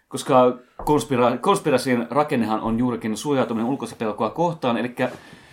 [0.08, 4.94] koska konspira- konspirasiin rakennehan on juurikin suojautuminen ulkoista pelkoa kohtaan, eli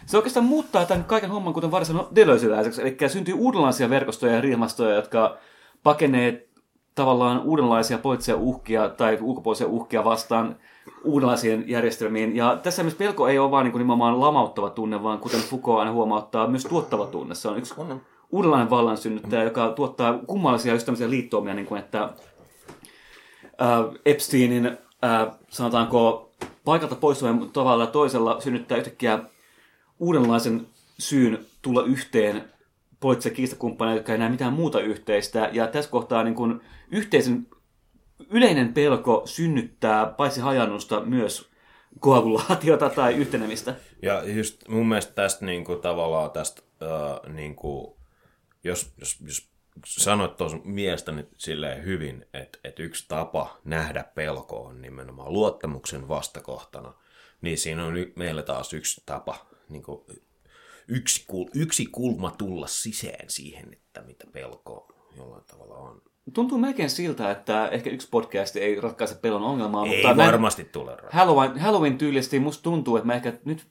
[0.06, 4.41] se oikeastaan muuttaa tämän kaiken homman, kuten Varsa sanoi, delöisiläiseksi, eli syntyy uudenlaisia verkostoja ja
[4.41, 5.38] riemastoja, jotka
[5.84, 6.47] pakenee
[6.95, 10.56] tavallaan uudenlaisia poliittisia uhkia tai ulkopuolisia uhkia vastaan
[11.04, 12.36] uudenlaisiin järjestelmiin.
[12.36, 15.91] Ja tässä myös pelko ei ole vain niin nimenomaan lamauttava tunne, vaan kuten Foucault aina
[15.91, 17.36] huomauttaa, myös tuottava tunne.
[17.36, 17.76] Se on yksi
[18.32, 22.10] uudenlainen vallan synnyttäjä, joka tuottaa kummallisia just liittoumia, niin kuin että
[23.62, 26.32] äh, Epsteinin, äh, sanotaanko,
[26.66, 29.20] paikalta poistuminen tavalla toisella synnyttää yhtäkkiä
[30.00, 30.68] uudenlaisen
[31.00, 32.44] syyn tulla yhteen
[33.00, 35.50] poliittisia kiistakumppaneita, jotka ei näe mitään muuta yhteistä.
[35.52, 36.62] Ja tässä kohtaa niin kun
[36.92, 37.48] yhteisen
[38.30, 41.50] yleinen pelko synnyttää paitsi hajannusta myös
[42.00, 43.76] koagulaatiota tai yhtenemistä.
[44.02, 47.98] Ja just mun mielestä tästä niinku, tavallaan tästä, äh, niinku,
[48.63, 49.53] jos, jos, jos
[49.86, 56.94] sanoit tuossa mielestäni silleen hyvin, että, että yksi tapa nähdä pelko on nimenomaan luottamuksen vastakohtana,
[57.42, 60.06] niin siinä on meillä taas yksi tapa, niinku,
[60.88, 66.02] yksi, kul, yksi kulma tulla sisään siihen, että mitä pelko jollain tavalla on.
[66.34, 70.66] Tuntuu melkein siltä, että ehkä yksi podcast ei ratkaise pelon ongelmaa, Ei mutta mä varmasti
[70.66, 71.18] tule ratkaista.
[71.18, 73.68] Halloween, Halloween tyylisesti musta tuntuu, että mä ehkä nyt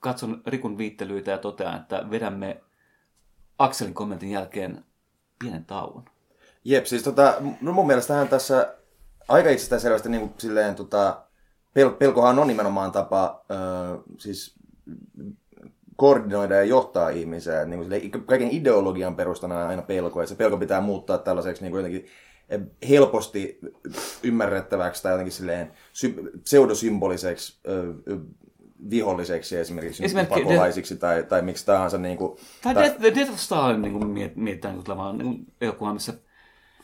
[0.00, 2.60] katson Rikun viittelyitä ja totean, että vedämme
[3.58, 4.84] Akselin kommentin jälkeen
[5.38, 6.04] pienen tauon.
[6.64, 8.74] Jep, siis tota, no mun mielestähän tässä
[9.28, 11.22] aika itsestään selvästi niin kuin silleen tota,
[11.78, 13.54] pel- pelkohan on nimenomaan tapa ö,
[14.18, 14.54] siis
[15.96, 17.64] koordinoida ja johtaa ihmisiä.
[17.64, 21.70] Niin kuin kaiken ideologian perustana on aina pelko, että se pelko pitää muuttaa tällaiseksi niin
[21.70, 22.06] kuin jotenkin
[22.88, 23.58] helposti
[24.22, 27.60] ymmärrettäväksi tai jotenkin silleen sy- pseudosymboliseksi
[28.90, 31.98] viholliseksi esimerkiksi, esimerkiksi pakolaisiksi tai, tai miksi tahansa.
[31.98, 35.26] Niin kuin, Tai Death, The Death of Stalin niin kuin miet, mietitään niin kuin, niin
[35.26, 36.12] kuin elokuva, missä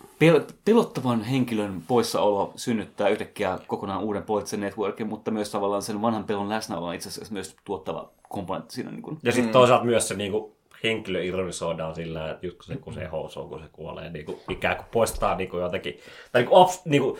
[0.04, 6.24] pel- pelottavan henkilön poissaolo synnyttää yhtäkkiä kokonaan uuden poliittisen networkin, mutta myös tavallaan sen vanhan
[6.24, 8.90] pelon läsnäolo on itse asiassa myös tuottava komponentti siinä.
[8.90, 9.18] Niin kuin.
[9.22, 13.06] Ja sitten toisaalta myös se niinku, henkilö ironisoidaan sillä, että just kun se, kun se
[13.06, 15.98] housuu, kun se kuolee, niin kuin, ikään kuin poistaa niin kuin jotenkin,
[16.32, 17.18] tai niin kuin, abs, niin kuin,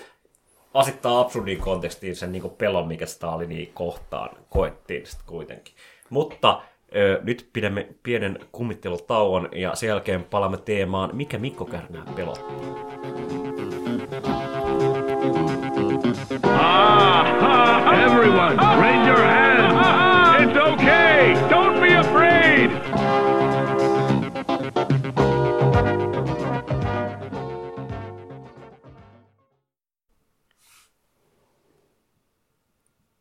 [0.74, 5.74] asittaa absurdiin kontekstiin sen niin pelon, mikä Staliniin kohtaan koettiin sitten kuitenkin.
[6.10, 6.62] Mutta
[6.96, 12.54] ö, nyt pidämme pienen kummittelutauon ja sen jälkeen palaamme teemaan, mikä Mikko Kärnää pelottaa.
[18.06, 19.74] Everyone, raise your hands.
[20.40, 21.34] It's okay.
[21.50, 22.93] Don't be afraid.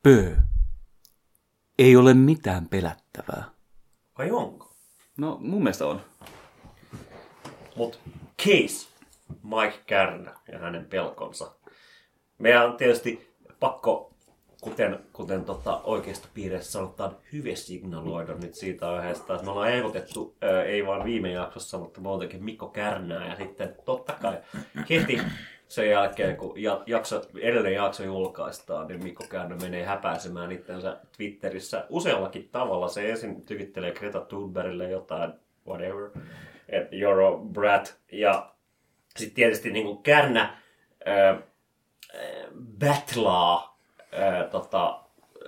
[0.04, 0.36] Pö.
[1.80, 3.44] Ei ole mitään pelättävää.
[4.18, 4.76] Vai onko?
[5.18, 6.02] No, mun mielestä on.
[7.76, 7.98] Mutta
[8.42, 8.88] case,
[9.44, 11.56] Mike Kärnä ja hänen pelkonsa.
[12.38, 14.14] Meidän on tietysti pakko,
[14.62, 19.34] kuten, kuten tota oikeistopiireissä sanotaan, hyvä signaloida nyt siitä aiheesta.
[19.34, 20.36] että Me ollaan ehdotettu,
[20.66, 23.28] ei vaan viime jaksossa, mutta muutenkin Mikko Kärnää.
[23.28, 24.38] Ja sitten totta kai
[24.90, 25.22] heti
[25.68, 31.86] sen jälkeen, kun ja- jakso, edellinen jakso julkaistaan, niin Mikko Kärnä menee häpäisemään itsensä Twitterissä
[31.90, 32.88] useallakin tavalla.
[32.88, 35.34] Se ensin tykittelee Greta Thunbergille jotain,
[35.68, 36.10] whatever,
[36.70, 37.98] että you're a brat.
[38.12, 38.52] Ja
[39.18, 40.58] sitten tietysti niin kuin Kärnä
[41.06, 41.42] ää,
[42.80, 43.80] battlaa
[44.12, 45.03] ää, tota,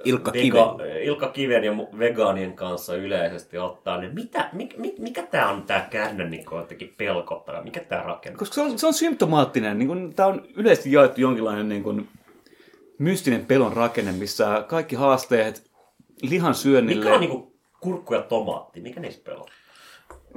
[0.05, 5.63] Ilkka vega- Ilkka Kiven ja vegaanien kanssa yleisesti ottaa, niin mitä, mikä, mikä, tämä on
[5.63, 8.39] tämä Kärnän niin jotenkin pelkottaa, mikä tämä rakennus?
[8.39, 9.79] Koska se on, se on symptomaattinen.
[9.79, 12.07] Niin tämä on yleisesti jaettu jonkinlainen niin kuin,
[12.97, 15.71] mystinen pelon rakenne, missä kaikki haasteet
[16.21, 17.05] lihan syönnille...
[17.05, 19.55] Mikä on niin kuin, kurkku ja tomaatti, mikä niistä pelottaa?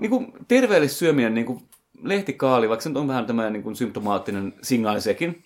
[0.01, 1.61] niin kuin terveellis syöminen, niin kuin
[2.03, 5.45] lehtikaali, vaikka se on vähän tämmöinen niin kuin symptomaattinen signaali sekin,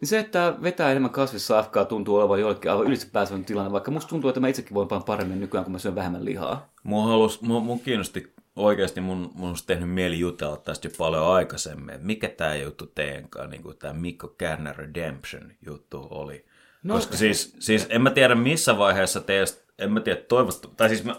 [0.00, 4.30] niin se, että vetää enemmän kasvissafkaa tuntuu olevan jollekin aivan ylitsepääsemätön tilanne, vaikka musta tuntuu,
[4.30, 6.72] että mä itsekin voin paljon paremmin nykyään, kun mä syön vähemmän lihaa.
[6.82, 11.26] Mun, halus, mun, mun kiinnosti oikeasti, mun, mun olisi tehnyt mieli jutella tästä jo paljon
[11.26, 16.44] aikaisemmin, että mikä tämä juttu teidän kanssa, niin kuin tämä Mikko Kärnä Redemption juttu oli.
[16.82, 20.88] No, Koska siis, siis en mä tiedä missä vaiheessa teistä, en mä tiedä toivottavasti, tai
[20.88, 21.16] siis mä,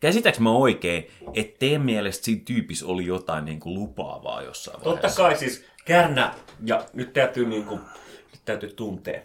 [0.00, 4.90] käsitäks mä oikein, että teidän mielestä siinä tyypissä oli jotain niin kuin lupaavaa jossain Totta
[4.90, 5.22] vaiheessa?
[5.22, 7.80] kai siis Kärnä, ja nyt täytyy, niin kuin,
[8.32, 9.22] nyt täytyy tuntea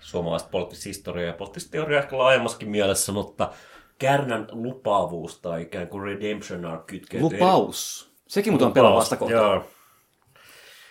[0.00, 3.52] suomalaista poliittista historiaa ja poliittista teoriaa ehkä laajemmassakin mielessä, mutta
[3.98, 7.30] Kärnän lupaavuus tai ikään kuin redemption arc kytkeytyy...
[7.30, 8.12] Lupaus.
[8.28, 9.36] Sekin muuten on pelon vastakohta.
[9.36, 9.64] Joo,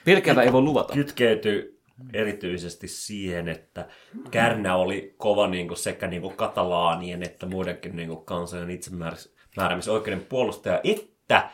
[0.06, 0.94] Pelkäävä ei voi luvata.
[0.94, 1.81] kytkeytyy
[2.14, 3.88] erityisesti siihen, että
[4.32, 10.26] Kärnä oli kova niin kuin sekä niin kuin katalaanien että muidenkin niin kuin kansojen itsemääräämisoikeuden
[10.30, 11.50] puolustaja, että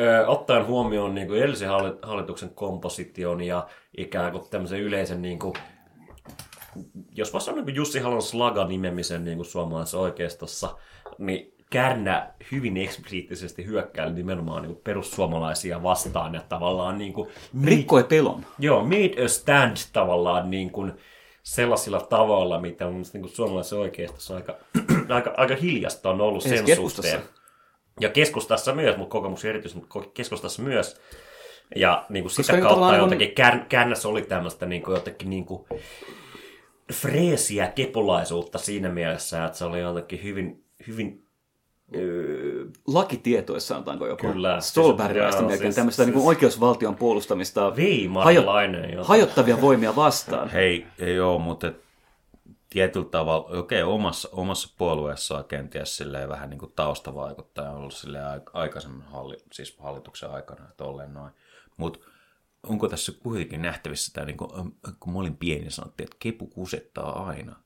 [0.00, 5.38] ö, ottaen huomioon niin kuin edellisen halli- hallituksen komposition ja ikään kuin tämmöisen yleisen, niin
[5.38, 5.54] kuin,
[7.10, 10.76] jos voisi sanoa niin kuin Jussi Halon Slaga nimemisen niin kuin suomalaisessa oikeistossa,
[11.18, 17.28] niin Kärnä hyvin eksplisiittisesti hyökkäili nimenomaan niin perussuomalaisia vastaan ja tavallaan niin kuin,
[17.64, 18.46] Rikkoi pelon.
[18.58, 20.92] Joo, made a stand tavallaan niin kuin
[21.42, 24.56] sellaisilla tavoilla, mitä mun mielestä niin kuin suomalaisessa oikeistossa aika,
[25.08, 27.10] aika, aika hiljasta on ollut Edes sen keskustassa.
[27.12, 27.36] suhteen.
[28.00, 31.00] Ja keskustassa myös, mutta kokemuksen erityisesti mutta keskustassa myös.
[31.76, 35.44] Ja niin kuin sitä Koska kautta jotenkin kär, käännässä oli tämmöistä niin kuin jotenkin niin
[35.44, 35.64] kuin
[36.92, 41.25] freesiä kepulaisuutta siinä mielessä, että se oli jotenkin hyvin, hyvin
[42.86, 44.32] Lakitietoissa sanotaanko jopa.
[44.32, 44.60] Kyllä.
[44.60, 48.10] Stolbergilaista Joo, melkein siis- tämmöistä niin kuin siis- oikeusvaltion puolustamista jotenkin.
[49.02, 50.48] hajottavia voimia vastaan.
[50.48, 51.80] Hei, ei ole, mutta et
[52.70, 58.24] tietyllä tavalla, okei, omassa, omassa puolueessaan kenties silleen vähän niin kuin taustavaikuttaja on ollut silleen
[58.24, 61.32] aik- aikaisemmin halli, siis hallituksen aikana, että olleen noin.
[61.76, 61.98] Mutta
[62.62, 64.50] onko tässä kuitenkin nähtävissä tämä, niin kuin,
[65.00, 67.56] kun mä olin pieni, sanottiin, että kepu kusettaa aina.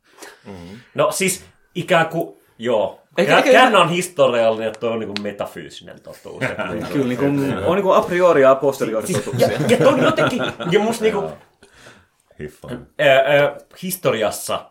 [0.94, 3.00] No siis ikään kuin, joo.
[3.18, 6.40] Eikä- Kä- eikä- Käännä on historiallinen ja toi on niin metafyysinen totuus.
[6.72, 9.48] Niin Kyllä niin kuin, on niin kuin a priori ja a posteriori ja, totuuksia.
[9.68, 11.22] ja toi on jotenkin, ja musta niinku,
[12.98, 14.70] ää, ää, historiassa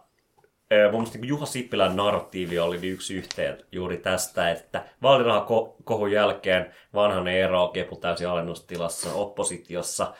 [0.91, 7.33] mun mielestä niin Juha Sippilän narratiivi oli yksi yhteen juuri tästä, että vaalirahakohun jälkeen vanhanen
[7.37, 10.13] ero kepu täysin alennustilassa oppositiossa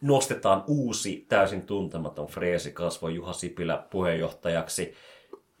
[0.00, 4.94] nostetaan uusi täysin tuntematon freesi kasvoi Juha Sipilä puheenjohtajaksi.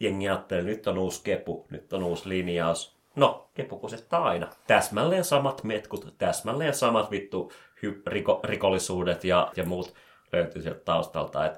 [0.00, 2.96] Jengi ajattelee, nyt on uusi kepu, nyt on uusi linjaus.
[3.16, 4.48] No, kepu kusettaa aina.
[4.66, 7.52] Täsmälleen samat metkut, täsmälleen samat vittu
[7.86, 9.94] hy- riko- rikollisuudet ja, ja muut
[10.32, 11.46] löytyy sieltä taustalta.
[11.46, 11.52] Et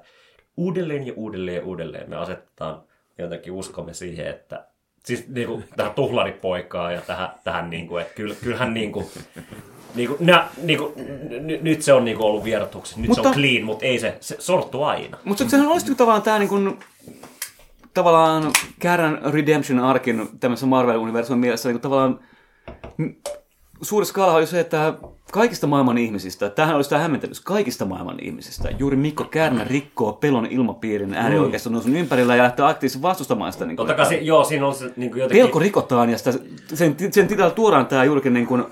[0.57, 2.81] uudelleen ja uudelleen ja uudelleen me asetetaan
[3.17, 4.65] jotenkin uskomme siihen, että
[5.05, 9.05] siis niin kuin, tähän tuhlaripoikaan ja tähän, tähän niin kuin, että kyll, kyllähän niin kuin,
[9.95, 10.93] Niinku, nä, niinku,
[11.29, 14.17] n- nyt se on niinku ollut vierotuksessa, nyt mutta, se on clean, mutta ei se,
[14.19, 15.17] se sorttu aina.
[15.23, 16.55] Mutta sehän olisi niinku tavallaan tämä niinku,
[17.93, 22.19] tavallaan Kärän Redemption Arkin tämmöisessä Marvel-universumin mielessä niinku tavallaan
[22.97, 23.09] m-
[23.81, 24.93] suuri skaala oli se, että
[25.31, 30.45] kaikista maailman ihmisistä, tämähän olisi tämä hämmentelys, kaikista maailman ihmisistä, juuri Mikko Kärnä rikkoo pelon
[30.45, 33.65] ilmapiirin äärioikeiston nousun ympärillä ja lähtee aktiivisesti vastustamaan sitä.
[33.65, 35.45] Niin Totta kai, se, joo, siinä on se niinku jotenkin...
[35.45, 36.31] Pelko rikotaan ja sitä,
[36.73, 38.63] sen, sen titellä tuodaan tämä juurikin niin kuin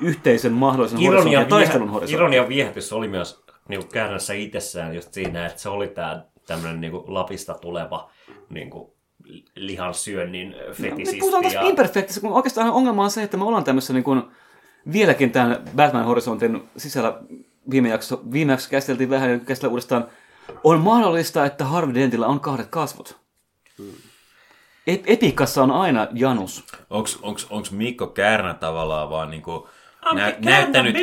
[0.00, 2.18] yhteisen mahdollisen Ironian, horisontin, taistelun viehä, horisontin.
[2.18, 7.04] ironian viehätys oli myös niinku käännössä itsessään just siinä, että se oli tämä tämmöinen niinku
[7.08, 8.10] Lapista tuleva
[8.50, 8.96] niinku
[9.54, 11.20] lihansyönnin Me fetisisti.
[11.20, 14.22] puhutaan taas imperfektistä, kun oikeastaan ongelma on se, että me ollaan tämmöisessä niin kuin,
[14.92, 17.20] vieläkin tämän Batman-horisontin sisällä
[17.70, 20.08] viime jakso, viime jakso käsiteltiin vähän ja käsitellään uudestaan.
[20.64, 23.16] On mahdollista, että Harvey Dentillä on kahdet kasvot.
[24.90, 26.64] Ep- Epikassa on aina Janus.
[26.90, 29.68] Onks, onks, onks Mikko Kärnä tavallaan vaan niinku
[30.14, 30.96] nä- näyttänyt,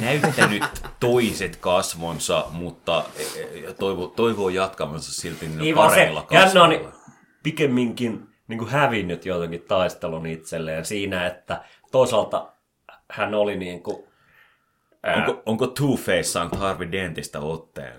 [0.00, 0.62] näyttänyt
[1.00, 6.92] toiset kasvonsa, mutta e- e- toivoo, toivoo jatkamansa silti Niin pareilla Kärnä on kasvoilla.
[7.42, 12.52] pikemminkin niin kuin hävinnyt jotenkin taistelun itselleen siinä, että toisaalta
[13.10, 14.04] hän oli niin kuin,
[15.02, 17.94] ää, Onko, onko Two-Face saanut Harvey Dentistä otteen?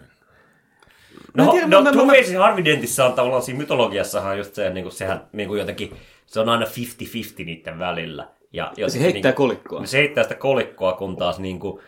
[1.34, 4.94] No, tiedä, no mä- mä- Harvey Dentissä on tavallaan siinä mytologiassahan just se, niin kuin,
[4.94, 8.28] sehän niin kuin jotenkin, se on aina 50-50 niiden välillä.
[8.56, 9.86] Ja jotenkin heittää niin, kolikkoa.
[9.86, 11.82] Se heittää sitä kolikkoa, kun taas niin kuin,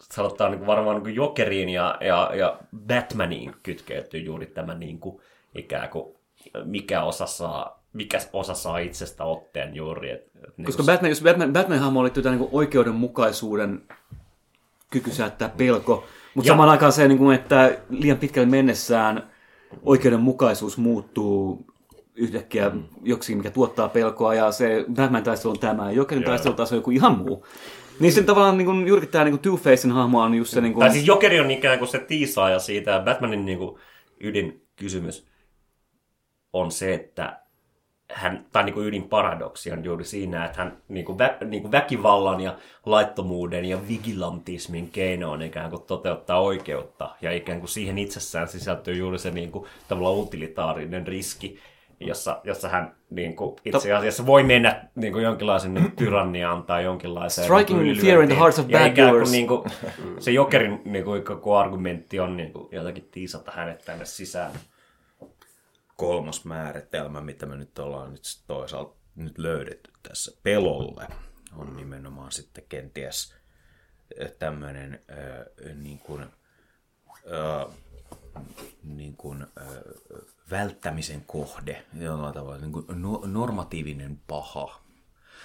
[0.00, 4.98] sanotaan niin kuin varmaan niin kuin Jokeriin ja, ja, ja Batmaniin kytkeytyy juuri tämä niin
[4.98, 5.20] kuin,
[5.54, 6.14] ikään kuin,
[6.64, 10.10] mikä osa saa, mikä osa saa itsestä otteen juuri.
[10.10, 13.82] Et, et, niin Koska kuin, Batman, jos Batman, Batman-hahmo liittyy tämän niin oikeudenmukaisuuden
[14.90, 19.30] kyky säättää pelko, mutta samaan aikaan se, niin kuin, että liian pitkälle mennessään
[19.82, 21.66] oikeudenmukaisuus muuttuu
[22.16, 22.70] yhtäkkiä
[23.02, 26.90] joksikin, mikä tuottaa pelkoa, ja se Batman-taistelu on tämä, ja Jokerin taistelu taas on joku
[26.90, 27.46] ihan muu.
[28.00, 30.60] Niin sen tavallaan niin kuin, juurikin tämä niin kuin Two-Facein hahmo on just se...
[30.60, 33.78] Niin kuin, Tai siis Jokeri on ikään kuin se tiisaaja siitä, ja Batmanin niin kuin
[34.20, 35.26] ydinkysymys
[36.52, 37.40] on se, että
[38.12, 41.72] hän, tai niin kuin ydinparadoksi on juuri siinä, että hän niin kuin vä, niin kuin
[41.72, 48.48] väkivallan ja laittomuuden ja vigilantismin keinoin ikään kuin toteuttaa oikeutta, ja ikään kuin siihen itsessään
[48.48, 51.58] sisältyy juuri se niin kuin, tavallaan utilitaarinen riski,
[52.00, 56.62] jossa, jossa hän niin kuin, itse asiassa voi mennä niin kuin jonkinlaisen niin kuin, tyranniaan
[56.62, 59.30] tai jonkinlaiseen Striking niin fear in the hearts of ja bad doers.
[59.30, 59.70] niin kuin,
[60.18, 64.52] se Jokerin niin kuin, kuin argumentti on niin kuin, jotenkin tiisata hänet tänne sisään.
[65.96, 71.06] kolmas määritelmä, mitä me nyt ollaan nyt sit toisaalta nyt löydetty tässä pelolle,
[71.56, 73.34] on nimenomaan sitten kenties
[74.38, 75.00] tämmöinen
[75.74, 76.26] niin kuin,
[77.26, 77.66] ö,
[78.84, 79.84] niin kuin, ö,
[80.50, 84.80] välttämisen kohde, jollain tavalla niin kuin no, normatiivinen paha.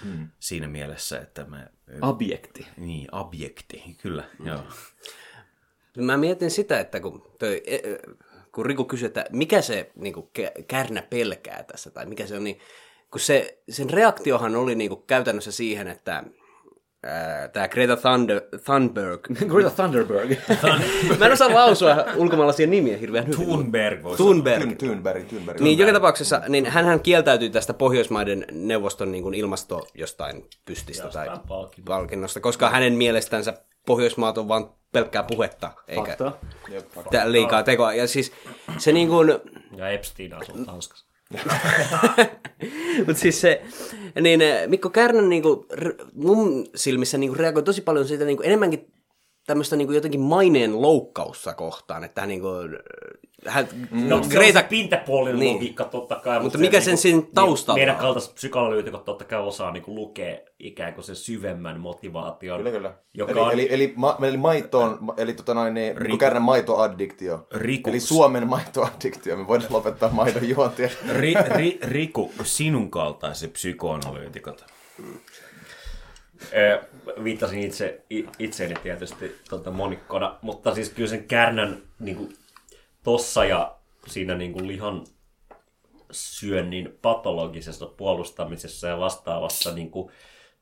[0.04, 0.28] Hmm.
[0.38, 1.68] Siinä mielessä, että me...
[2.00, 2.66] Objekti.
[2.76, 4.46] Niin, objekti, kyllä, hmm.
[4.46, 4.62] joo.
[5.96, 7.98] Mä mietin sitä, että kun, toi, e- e-
[8.52, 10.30] kun Riku kysyi, että mikä se niin kuin,
[10.68, 12.60] kärnä pelkää tässä, tai mikä se on, niin
[13.10, 16.24] kun se, sen reaktiohan oli niin kuin, käytännössä siihen, että
[17.52, 19.20] tämä Greta Thunder, Thunberg,
[19.52, 20.30] Greta Thunderberg.
[21.18, 23.46] mä en osaa lausua ulkomaalaisia nimiä hirveän hyvin.
[23.46, 24.62] Thunberg voisi Thunberg.
[24.62, 25.60] Tyn, Thunberg, Thunberg.
[25.60, 31.26] Niin, joka tapauksessa, niin hän kieltäytyi tästä Pohjoismaiden neuvoston niin kuin ilmasto jostain pystistä tai
[31.26, 31.92] Jostain palkinnosta.
[31.92, 33.54] palkinnosta, koska hänen mielestänsä
[33.86, 36.16] Pohjoismaat on vain pelkkää puhetta, eikä
[36.94, 37.32] Fakta.
[37.32, 37.94] liikaa tekoa.
[37.94, 38.32] Ja siis
[38.78, 39.32] se niin kuin,
[39.76, 41.11] Ja Epstein asuu Tanskassa.
[43.06, 43.62] mutta siis se,
[44.20, 45.66] niin eh, Mikko Kärnän niin kuin,
[46.14, 48.92] mun silmissä niin kuin, reagoi tosi paljon siitä niin kuin, enemmänkin
[49.46, 52.78] tämmöistä niin kuin, jotenkin maineen loukkaussa kohtaan, että hän niin kuin,
[53.46, 54.28] hän, No, Greta...
[54.34, 55.44] Greta, se on pintapuolinen Niin.
[55.46, 55.56] niin.
[55.56, 56.40] logiikka totta kai.
[56.40, 58.00] Mutta mikä se, sen siinä taustalla Meidän on?
[58.00, 62.58] kaltaiset psykoanalyytikot totta kai osaa niin kuin, lukea ikään kuin sen syvemmän motivaation.
[62.58, 62.94] Kyllä, kyllä.
[63.14, 66.18] Joka eli, on, eli, eli, ma, eli maitoon, eli tota noin, niin, Riku.
[66.18, 67.46] kärnän maitoaddiktio.
[67.52, 67.90] Riku.
[67.90, 69.36] Eli Suomen maitoaddiktio.
[69.36, 70.88] Me voidaan lopettaa maidon juontia.
[71.12, 74.64] Ri, ri, Riku, sinun kaltaisi psykoanalyytikot.
[76.52, 76.82] Ö,
[77.24, 78.04] viittasin itse,
[78.38, 82.36] itseeni tietysti tota monikkona, mutta siis kyllä sen kärnän niin kuin,
[83.04, 83.76] tossa ja
[84.06, 85.06] siinä niin kuin, lihan
[86.10, 90.12] syönnin patologisessa puolustamisessa ja vastaavassa niin kuin,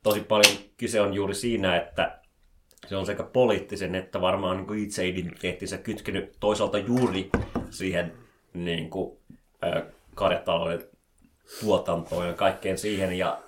[0.02, 2.20] tosi paljon kyse on juuri siinä, että
[2.86, 7.30] se on sekä poliittisen että varmaan niin kuin itseidentiteettinsä kytkenyt toisaalta juuri
[7.70, 8.12] siihen
[8.54, 9.18] niin kuin,
[10.14, 10.84] karjatalouden
[11.60, 13.18] tuotantoon ja kaikkeen siihen.
[13.18, 13.42] Ja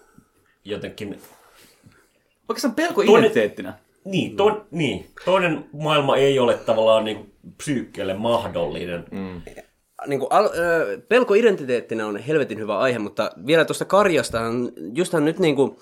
[0.65, 1.21] jotenkin
[2.49, 3.73] Oikeastaan pelko Toinen- identiteettinä.
[4.05, 9.05] niin, to, niin, toinen maailma ei ole tavallaan niin psyykkeelle mahdollinen.
[9.11, 9.43] Mm.
[10.07, 14.39] niin kuin, al, ö, pelko identiteettinä on helvetin hyvä aihe, mutta vielä tuosta karjasta,
[14.95, 15.77] justhan nyt niin kuin,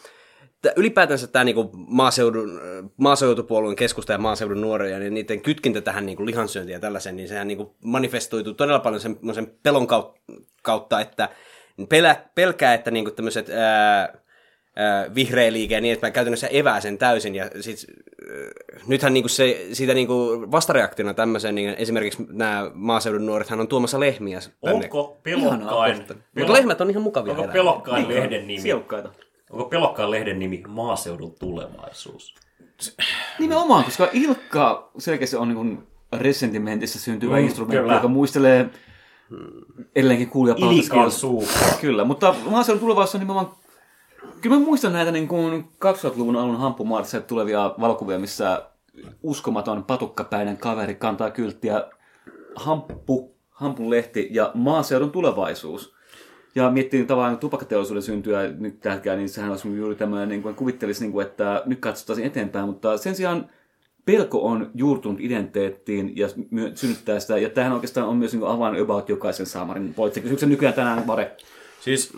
[0.76, 2.61] ylipäätänsä tämä niinku maaseudun,
[2.96, 7.48] maaseutupuolueen keskusta ja maaseudun nuoria, niin niiden kytkintä tähän niinku lihansyöntiin ja tällaisen, niin sehän
[7.48, 9.86] niinku manifestoituu todella paljon sen, sen pelon
[10.62, 11.28] kautta, että
[11.88, 13.46] pelä, pelkää, että niinku tämmöiset
[15.14, 17.35] vihreä liike niin, että mä käytännössä evää sen täysin.
[17.35, 23.61] Ja sit, äh, nythän niinku se, siitä niinku vastareaktiona tämmöisen, niin esimerkiksi nämä maaseudun nuorethan
[23.61, 24.85] on tuomassa lehmiä tänne.
[24.85, 26.05] Onko pelokkain...
[26.39, 28.61] Mutta lehmät on ihan mukavia Onko pelokkain lehden nimi?
[28.61, 29.11] Sielukkaita.
[29.51, 32.35] Onko pelokkaan lehden nimi maaseudun tulevaisuus?
[33.39, 37.95] Nimenomaan, koska Ilkka selkeästi on niin resentimentissä syntyvä Mm, instrumentti, kyllä.
[37.95, 38.71] joka muistelee
[39.97, 41.49] edelleenkin kuulia Ilikan suu.
[41.81, 43.53] Kyllä, mutta maaseudun tulevaisuus on nimenomaan...
[44.41, 48.62] Kyllä mä muistan näitä niin kuin 2000-luvun alun hamppumaarissa tulevia valokuvia, missä
[49.23, 51.85] uskomaton patukkapäinen kaveri kantaa kylttiä
[52.55, 55.95] hamppu, hampun lehti ja maaseudun tulevaisuus.
[56.55, 61.05] Ja miettii tavallaan tupakkateollisuuden syntyä nyt hetkellä, niin sehän olisi juuri tämmöinen, niin kuin kuvittelisi,
[61.05, 63.51] niin kuin, että nyt katsottaisiin eteenpäin, mutta sen sijaan
[64.05, 66.29] pelko on juurtunut identiteettiin ja
[66.75, 70.21] synnyttää sitä, ja tämähän oikeastaan on myös niin avain about jokaisen saamarin voitse.
[70.21, 71.37] Kysymyksen nykyään tänään, Vare.
[71.81, 72.12] Siis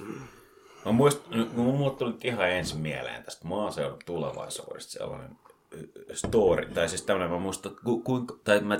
[0.84, 5.30] mä muistan, kun mulle tuli nyt ihan ensin mieleen tästä maaseudun tulevaisuudesta sellainen
[6.12, 8.78] story, tai siis tämmöinen, mä muistan, ku, kuinka, tai mä,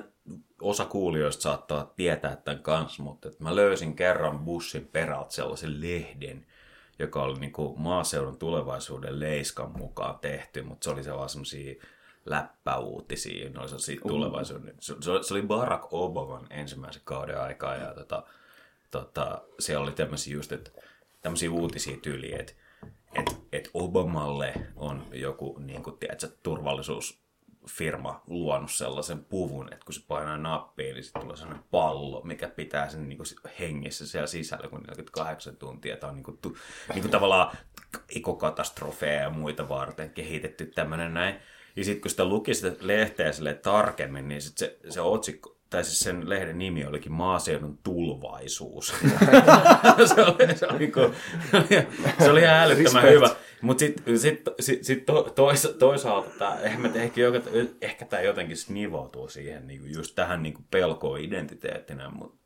[0.61, 6.47] osa kuulijoista saattaa tietää tämän kanssa, mutta että mä löysin kerran bussin perältä sellaisen lehden,
[6.99, 11.75] joka oli niin kuin maaseudun tulevaisuuden leiskan mukaan tehty, mutta se oli se vaan semmosia
[12.27, 14.75] läppäuutisia, ne oli sellaisia tulevaisuuden.
[14.81, 18.23] Se, se oli Barack Obaman ensimmäisen kauden aikaa ja tota,
[18.91, 20.71] tota, siellä oli tämmöisiä just, että
[21.23, 22.53] tämmöisiä uutisia tyyliä, että
[23.15, 30.01] et, et Obamalle on joku, niin kuin, tiedätkö, turvallisuusfirma luonut sellaisen puvun, että kun se
[30.09, 34.69] painaa nappiin, niin sitten tulee sellainen pallo, mikä pitää sen niin kuin, hengissä siellä sisällä,
[34.69, 35.97] kun 48 tuntia.
[35.97, 36.57] Tämä on niin kuin, tu,
[36.89, 37.57] niin kuin, tavallaan
[38.17, 41.35] ekokatastrofeja ja muita varten kehitetty tämmöinen näin.
[41.77, 43.31] Ja sitten kun sitä luki sitä lehteä
[43.63, 48.95] tarkemmin, niin sit se, se otsikko, tai siis sen lehden nimi olikin Maaseudun tulvaisuus.
[50.15, 51.15] se, oli, se, oli, kun-
[52.19, 53.31] se oli ihan älyttömän hyvä.
[53.61, 56.59] Mutta sitten sit, sit, sit to, tois, toisaalta, tää,
[56.95, 57.41] ehkä, joka,
[57.81, 62.39] ehkä tämä jotenkin nivoutuu siihen, niinku, just tähän niinku pelkoon identiteettinä, mutta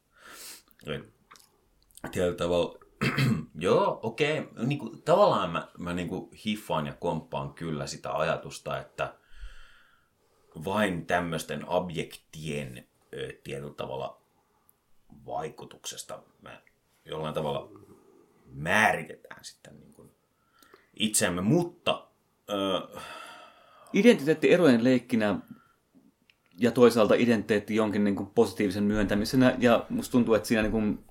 [2.13, 2.79] tietyllä tavalla,
[3.59, 4.67] joo, okei, okay.
[4.67, 9.15] niinku, tavallaan mä, mä niinku hiffaan ja komppaan kyllä sitä ajatusta, että
[10.65, 12.89] vain tämmöisten objektien
[13.45, 14.21] tietyllä tavalla
[15.27, 16.63] vaikutuksesta me
[17.05, 17.69] jollain tavalla
[18.53, 20.11] määritetään sitten niin kuin
[20.95, 22.07] itseämme, mutta
[22.51, 22.99] ö,
[23.93, 25.39] Identiteetti erojen leikkinä
[26.59, 29.57] ja toisaalta identiteetti jonkin niin kuin positiivisen myöntämisenä.
[29.59, 31.05] Ja musta tuntuu, että siinä niin kuin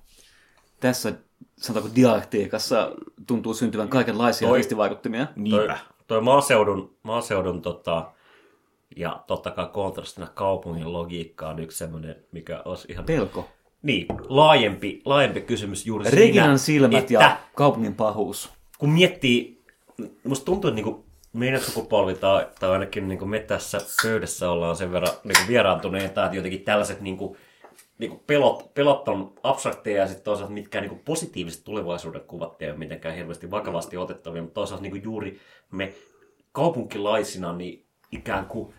[0.80, 1.12] tässä
[1.58, 2.92] sanotaanko dialektiikassa
[3.26, 5.26] tuntuu syntyvän kaikenlaisia Toi- ristivaikuttimia.
[5.26, 5.78] Toi, niinpä.
[6.06, 8.12] toi maaseudun, maaseudun tota,
[8.96, 13.48] ja totta kai kontrastina kaupungin logiikka on yksi semmoinen, mikä olisi ihan Pelko.
[13.82, 18.50] niin, laajempi, laajempi kysymys juuri Reginan siinä, silmät että ja kaupungin pahuus.
[18.78, 19.64] kun miettii,
[20.24, 24.92] musta tuntuu, että niinku meidän sukupolvi tai, tai ainakin niinku me tässä pöydässä ollaan sen
[24.92, 27.36] verran niinku vieraantuneita, että jotenkin tällaiset niinku,
[27.98, 32.78] niinku pelot, pelot on abstrakteja ja sitten toisaalta mitkään niinku positiiviset tulevaisuuden kuvat ei ole
[32.78, 35.92] mitenkään hirveästi vakavasti otettavia, mutta toisaalta niinku juuri me
[36.52, 37.85] kaupunkilaisina niin
[38.16, 38.74] ikään kuin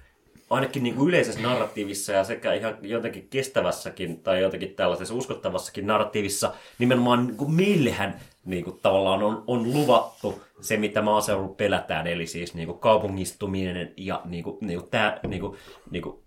[0.50, 6.54] ainakin niin kuin yleisessä narratiivissa ja sekä ihan jotenkin kestävässäkin tai jotenkin tällaisessa uskottavassakin narratiivissa
[6.80, 12.28] nimenomaan niin kuin meillehän niin kuin tavallaan on, on luvattu se, mitä maaseudulla pelätään, eli
[12.28, 15.58] siis niin kuin kaupungistuminen ja niin kuin, niin kuin tämä niin kuin,
[15.92, 16.20] niin kuin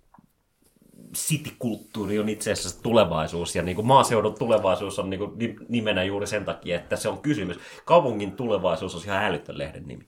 [1.16, 6.04] citykulttuuri on itse asiassa tulevaisuus ja niin kuin maaseudun tulevaisuus on niin kuin ni- nimenä
[6.04, 7.58] juuri sen takia, että se on kysymys.
[7.84, 10.04] Kaupungin tulevaisuus on ihan älytön lehden nimi.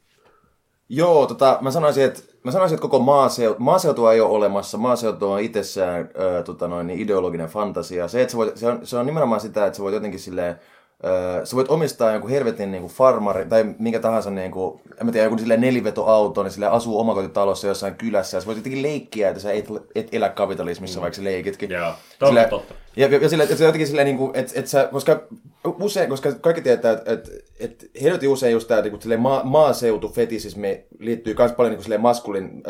[0.94, 4.78] Joo, tota, mä sanoisin, että, mä sanoisin, että koko maaseutu, maaseutua ei ole olemassa.
[4.78, 8.08] Maaseutu on itsessään ö, tota noin, niin ideologinen fantasia.
[8.08, 10.60] Se, että voit, se, on, se on nimenomaan sitä, että sä voit jotenkin silleen,
[11.04, 15.06] ö, sä voit omistaa jonkun helvetin niin kuin farmari tai minkä tahansa, niin kuin, en
[15.06, 18.36] mä tiedä, joku silleen nelivetoauto, niin silleen asuu omakotitalossa jossain kylässä.
[18.36, 21.02] Ja sä voit jotenkin leikkiä, että sä et, et elä kapitalismissa, mm.
[21.02, 21.70] vaikka sä leikitkin.
[21.70, 22.74] Joo, totta, Silleen- totta.
[22.96, 25.22] Ja, ja, ja sillä, että jotenkin silleen, niin kuin, että, että sä, koska
[25.80, 27.30] usein, koska kaikki tietää, että, että,
[27.60, 32.62] että helvetin usein just tämä niin kuin, maa, maaseutufetisismi liittyy myös paljon niin kuin, maskulin,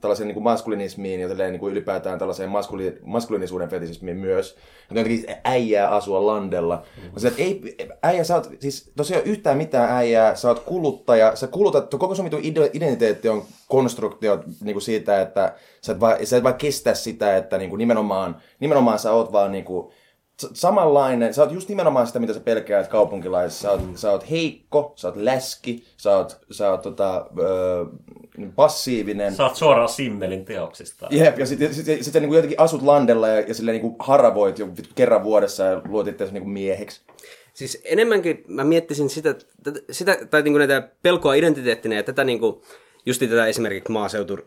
[0.00, 4.50] tällaiseen niin kuin maskulinismiin ja silleen, niin kuin ylipäätään tällaiseen maskuli, maskulinisuuden fetisismiin myös.
[4.50, 6.76] Että jotenkin äijää asua landella.
[6.76, 7.18] Mm-hmm.
[7.18, 11.90] Sillä, ei, äijä, sä oot, siis tosiaan yhtään mitään äijää, sä oot kuluttaja, sä kulutat,
[11.90, 12.30] koko sun
[12.72, 17.36] identiteetti on konstruktio niin kuin siitä, että sä et, vaan, sä et vaan kestä sitä,
[17.36, 19.92] että niin kuin nimenomaan, nimenomaan sä oot vaan niin kuin,
[20.52, 23.62] samanlainen, sä oot just nimenomaan sitä, mitä sä pelkäät kaupunkilaisessa.
[23.62, 27.86] Sä oot, sä oot heikko, sä oot läski, sä oot, sä oot tota, ö,
[28.56, 29.34] passiivinen.
[29.34, 31.08] Sä oot suoraan Simmelin teoksista.
[31.10, 34.58] Jep, ja sitten sit, sit, sit, niin jotenkin asut landella ja, ja silleen niin haravoit
[34.58, 37.00] jo kerran vuodessa ja luot itseäsi niin mieheksi.
[37.54, 39.34] Siis enemmänkin mä miettisin sitä,
[39.90, 42.60] sitä tai niin kuin näitä pelkoa identiteettinä ja tätä niin kuin,
[43.06, 44.38] justi tätä esimerkiksi maaseutu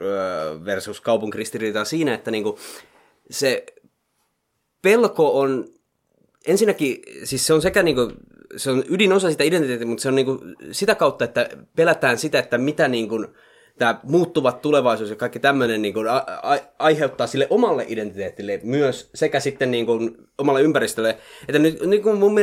[0.65, 2.57] versus kaupunkiristiriitaa siinä, että niin kuin,
[3.29, 3.65] se
[4.81, 5.65] pelko on
[6.47, 8.11] ensinnäkin, siis se on sekä niin kuin,
[8.57, 10.39] se on ydinosa sitä identiteettiä, mutta se on niin kuin
[10.71, 13.27] sitä kautta, että pelätään sitä, että mitä niin kuin,
[13.77, 19.39] tämä muuttuvat tulevaisuus ja kaikki tämmöinen niin a- a- aiheuttaa sille omalle identiteetille myös sekä
[19.39, 19.87] sitten niin
[20.37, 21.17] omalle ympäristölle.
[21.47, 22.35] Että nyt, niin mun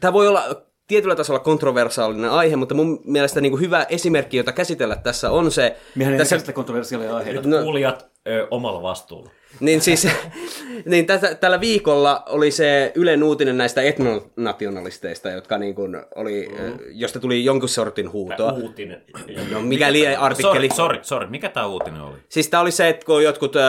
[0.00, 4.52] tämä voi olla tietyllä tasolla kontroversaalinen aihe, mutta mun mielestä niin kuin hyvä esimerkki, jota
[4.52, 5.76] käsitellä tässä on se...
[5.94, 7.48] Mehän ei tässä, käsitellä kontroversiaalia aiheita.
[7.48, 9.30] No, Kuulijat ö, omalla vastuulla.
[9.60, 10.08] Niin siis,
[10.84, 16.78] niin tätä, tällä viikolla oli se Ylen uutinen näistä etnonationalisteista, jotka niin kuin oli, mm.
[16.90, 18.52] josta tuli jonkun sortin huutoa.
[18.52, 19.02] Uutinen.
[19.50, 20.68] No mikäli artikkeli.
[20.68, 22.16] Sorry, sorry, sorry, mikä tämä uutinen oli?
[22.28, 23.62] Siis tämä oli se, että kun jotkut, äh,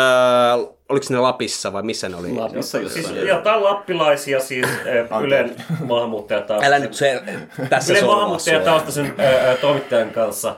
[0.90, 2.32] oliko ne Lapissa vai missä ne oli?
[2.32, 3.06] Lapissa jossain.
[3.06, 6.74] Siis jotain lappilaisia siis ö, Ylen maahanmuuttajataustaisen.
[6.74, 7.22] Älä nyt se,
[7.70, 10.56] tässä Ylen maahanmuuttajataustaisen ö, toimittajan kanssa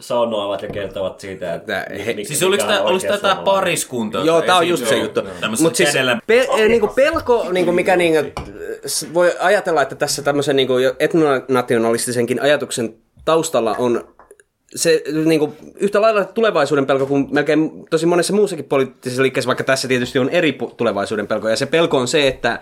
[0.00, 1.66] saunoavat ja kertovat siitä, että...
[1.66, 4.18] Tää- he- mikä Siis oliko tämä, oliko tämä, pariskunta?
[4.18, 5.20] Joo, tämä on just se juttu.
[5.60, 5.90] Mutta siis
[6.26, 8.40] pe- eh, niinku pelko, niinku mikä niinku,
[8.86, 14.14] s- voi ajatella, että tässä tämmöisen niinku etnonationalistisenkin ajatuksen taustalla on
[14.74, 19.88] se niinku, yhtä lailla tulevaisuuden pelko kuin melkein tosi monessa muussakin poliittisessa liikkeessä, vaikka tässä
[19.88, 21.48] tietysti on eri tulevaisuuden pelko.
[21.48, 22.60] Ja se pelko on se, että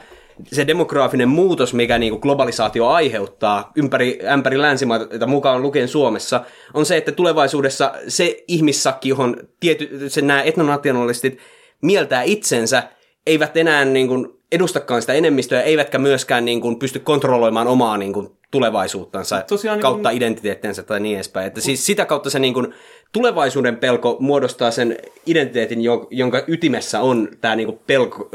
[0.53, 6.97] se demograafinen muutos, mikä niinku globalisaatio aiheuttaa ympäri, ämpäri länsimaita mukaan lukien Suomessa, on se,
[6.97, 11.38] että tulevaisuudessa se ihmissakki, johon tiety, se, nämä etnonationalistit
[11.82, 12.82] mieltää itsensä,
[13.26, 18.12] eivät enää niin kuin, edustakaan sitä enemmistöä, eivätkä myöskään niin kuin, pysty kontrolloimaan omaa niin
[18.12, 21.47] kuin, tulevaisuuttansa Tosiaan niin kautta kuin- identiteettinsä tai niin edespäin.
[21.47, 22.74] Että siis sitä kautta se niin kuin,
[23.12, 28.30] tulevaisuuden pelko muodostaa sen identiteetin, jo- jonka ytimessä on tämä niin kuin, pelko,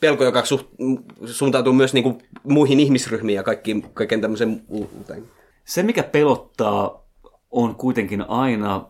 [0.00, 0.66] pelko, joka suht,
[1.26, 5.24] suuntautuu myös niin kuin, muihin ihmisryhmiin ja kaikkiin, kaiken tämmöisen uuteen.
[5.64, 7.00] Se, mikä pelottaa,
[7.50, 8.86] on kuitenkin aina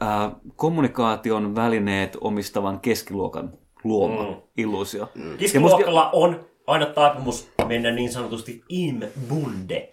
[0.00, 3.52] ää, kommunikaation välineet omistavan keskiluokan
[3.84, 4.36] luoma mm.
[4.56, 5.08] illuusio.
[5.14, 5.36] Mm.
[5.36, 9.92] Keskiluokalla on aina taipumus mennä niin sanotusti in bunde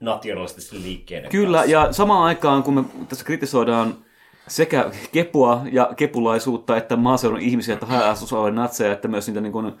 [0.00, 1.72] nationalistisen liikkeen Kyllä, kanssa.
[1.72, 3.94] ja samaan aikaan, kun me tässä kritisoidaan
[4.48, 9.72] sekä kepua ja kepulaisuutta, että maaseudun ihmisiä, että haja-asutusalueen natseja, että myös niitä niin kuin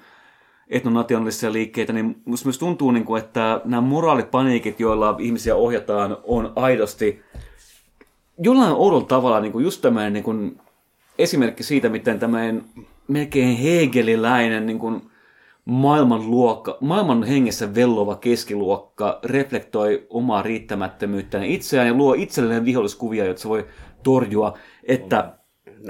[0.68, 6.52] etnonationalistisia liikkeitä, niin musta myös tuntuu, niin kuin, että nämä moraalipaniikit, joilla ihmisiä ohjataan, on
[6.56, 7.22] aidosti
[8.38, 10.60] jollain oudolla tavalla niin kuin just tämmöinen niin kuin
[11.18, 12.64] esimerkki siitä, miten tämmöinen
[13.08, 15.02] melkein hegeliläinen niin kuin
[15.64, 23.48] maailmanluokka, maailman hengessä vellova keskiluokka reflektoi omaa riittämättömyyttään itseään ja luo itselleen viholliskuvia, joita se
[23.48, 23.66] voi
[24.02, 25.32] torjua, että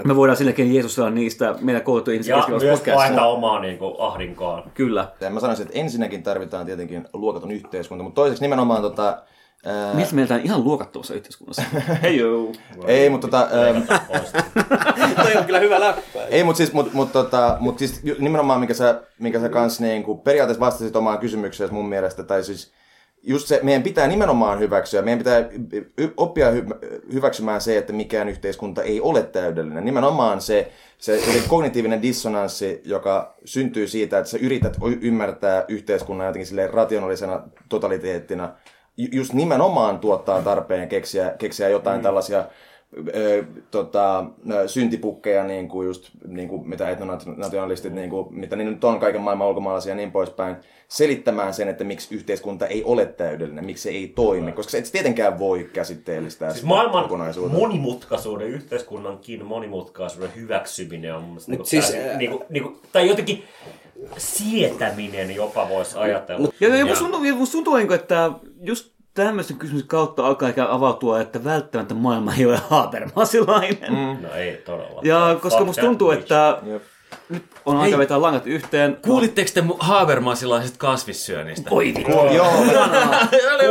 [0.05, 2.95] me voidaan silläkin jeesustella niistä meidän kouluttu ihmisiä Ja myös podcastissa.
[2.95, 4.71] paeta omaa niin kuin, ahdinkoaan.
[4.75, 5.09] Kyllä.
[5.21, 9.23] Ja mä sanoisin, että ensinnäkin tarvitaan tietenkin luokaton yhteiskunta, mutta toiseksi nimenomaan tota,
[9.65, 11.63] ää, Miltä meiltä on ihan luokattomassa yhteiskunnassa?
[12.03, 12.53] Hei joo.
[12.87, 13.99] ei, mutta tota, ää,
[15.23, 16.21] Toi on kyllä hyvä läppä.
[16.31, 20.17] Ei, mutta siis, mut, mut, tota, mut siis nimenomaan, mikä sä, minkä sä kans niinku,
[20.17, 22.73] periaatteessa vastasit omaan kysymykseen mun mielestä, tai siis
[23.27, 25.49] just se, meidän pitää nimenomaan hyväksyä, meidän pitää
[26.17, 29.85] oppia hy- hyväksymään se, että mikään yhteiskunta ei ole täydellinen.
[29.85, 36.75] Nimenomaan se, se, kognitiivinen dissonanssi, joka syntyy siitä, että sä yrität ymmärtää yhteiskunnan jotenkin silleen
[36.75, 38.53] rationaalisena totaliteettina,
[38.97, 42.03] ju- just nimenomaan tuottaa tarpeen keksiä, keksiä jotain mm.
[42.03, 42.45] tällaisia
[43.15, 44.25] ö, tota,
[44.67, 49.21] syntipukkeja, niin kuin just, niin kuin mitä etnonationalistit, niin kuin, mitä niin nyt on kaiken
[49.21, 50.57] maailman ulkomaalaisia ja niin poispäin,
[50.89, 54.89] selittämään sen, että miksi yhteiskunta ei ole täydellinen, miksi se ei toimi, koska se et
[54.93, 57.59] tietenkään voi käsitteellistää Siis sitä maailman kokonaisuutta.
[57.59, 63.45] monimutkaisuuden, yhteiskunnankin monimutkaisuuden hyväksyminen on mun mielestä niinku siis, täysin- ää- niinku, niinku, tai jotenkin
[64.17, 66.49] sietäminen jopa voisi ajatella.
[66.61, 68.31] Ja, ja tuntuu, ja musta tuntuu niin kuin, että
[68.63, 73.93] just tämmöisen kysymyksen kautta alkaa ikään avautua, että välttämättä maailma ei ole Habermasilainen.
[73.93, 74.23] Mm.
[74.23, 75.01] No ei todella.
[75.05, 76.59] Ja koska musta tuntuu, että
[77.29, 78.99] nyt on aika vetää langat yhteen.
[79.03, 81.71] Kuulitteko te mu- Habermasilaisesta kasvissyönnistä?
[81.73, 82.11] Oi vittu.
[82.11, 82.53] Joo,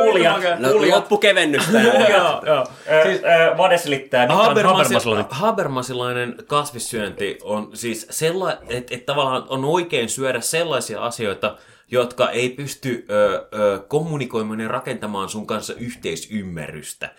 [0.04, 1.72] Kuulijat, No, kuulijat, loppukevennystä.
[1.72, 2.48] kuulijat.
[2.48, 3.22] Ää, Siis-
[3.58, 5.26] Vade selittää, Habermasilainen.
[5.30, 11.56] Habermasilainen kasvissyönti on siis sellainen, että et tavallaan on oikein syödä sellaisia asioita,
[11.92, 17.16] jotka ei pysty ö, ö, kommunikoimaan ja rakentamaan sun kanssa yhteisymmärrystä.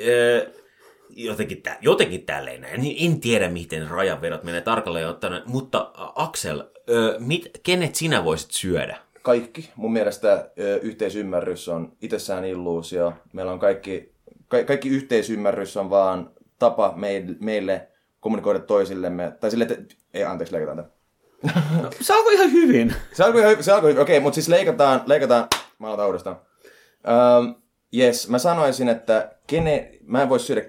[0.00, 0.50] Ö,
[1.10, 2.96] jotenkin, tä, jotenkin tälleen näin.
[2.98, 8.98] En, tiedä, miten rajanvedot menee tarkalleen ottaen, mutta Axel, ö, mit, kenet sinä voisit syödä?
[9.22, 9.70] Kaikki.
[9.76, 13.12] Mun mielestä ö, yhteisymmärrys on itsessään illuusio.
[13.32, 14.12] Meillä on kaikki,
[14.48, 17.88] ka- kaikki yhteisymmärrys on vaan tapa meille, meille
[18.20, 19.32] kommunikoida toisillemme.
[19.40, 19.94] Tai sille, että...
[20.14, 20.90] Ei, anteeksi, leikataan.
[22.00, 22.94] Se alkoi ihan hyvin.
[23.12, 24.02] Se alkoi, ihan- se alkoi hyvin.
[24.02, 26.36] Okei, mutta siis leikataan, leikataan, mä aloitan uudestaan.
[27.38, 27.54] Um,
[27.96, 30.62] yes, mä sanoisin, että kene, mä en voi syödä,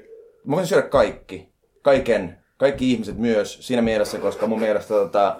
[0.43, 5.35] mä voisin syödä kaikki, kaiken, kaikki ihmiset myös siinä mielessä, koska mun mielestä tota,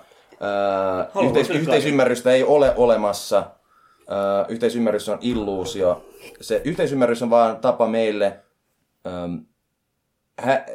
[1.16, 3.44] uh, yhteis, yhteisymmärrystä ei ole olemassa.
[4.02, 6.06] Uh, yhteisymmärrys on illuusio.
[6.42, 8.40] Se yhteisymmärrys on vaan tapa meille
[9.24, 9.46] um,
[10.40, 10.66] hä,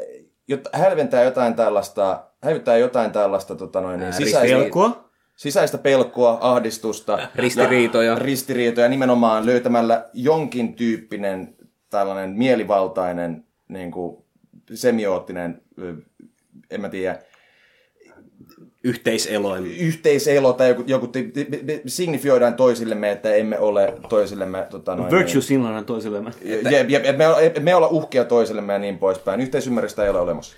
[0.49, 5.11] jot, hälventää jotain tällaista, häivyttää jotain tällaista tota noin, niin sisäistä, Pelkoa?
[5.37, 7.29] sisäistä pelkoa, ahdistusta.
[7.35, 8.13] Ristiriitoja.
[8.13, 11.55] Ja, ristiriitoja nimenomaan löytämällä jonkin tyyppinen
[11.91, 14.25] tällainen mielivaltainen, niin kuin,
[14.75, 15.63] semioottinen,
[16.71, 17.19] en mä tiedä,
[18.85, 19.67] Yhteiseloin.
[19.67, 21.09] yhteiselo tai joku, joku
[21.87, 24.67] signifioidaan toisillemme, että emme ole toisillemme...
[24.71, 26.31] Tota, noin, Virtue signalaan toisillemme.
[26.45, 27.25] Niin, jep, jep, et me,
[27.61, 29.41] me olla uhkia toisillemme ja niin poispäin.
[29.41, 30.57] Yhteisymmärrystä ei ole olemassa.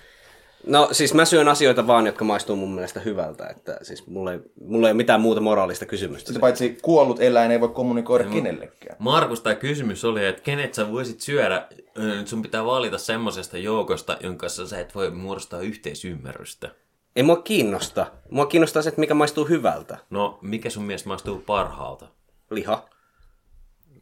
[0.65, 3.47] No siis mä syön asioita vaan, jotka maistuu mun mielestä hyvältä.
[3.47, 6.27] Että siis mulla ei, mulla ei ole mitään muuta moraalista kysymystä.
[6.27, 8.95] Sitä paitsi kuollut eläin ei voi kommunikoida kenellekään.
[8.99, 14.17] Markus, tämä kysymys oli, että kenet sä voisit syödä, nyt sun pitää valita semmosesta joukosta,
[14.23, 16.69] jonka kanssa sä et voi muodostaa yhteisymmärrystä.
[17.15, 18.11] Ei mua kiinnosta.
[18.29, 19.97] Mua kiinnostaa se, että mikä maistuu hyvältä.
[20.09, 22.07] No, mikä sun mielestä maistuu parhaalta?
[22.51, 22.89] Liha.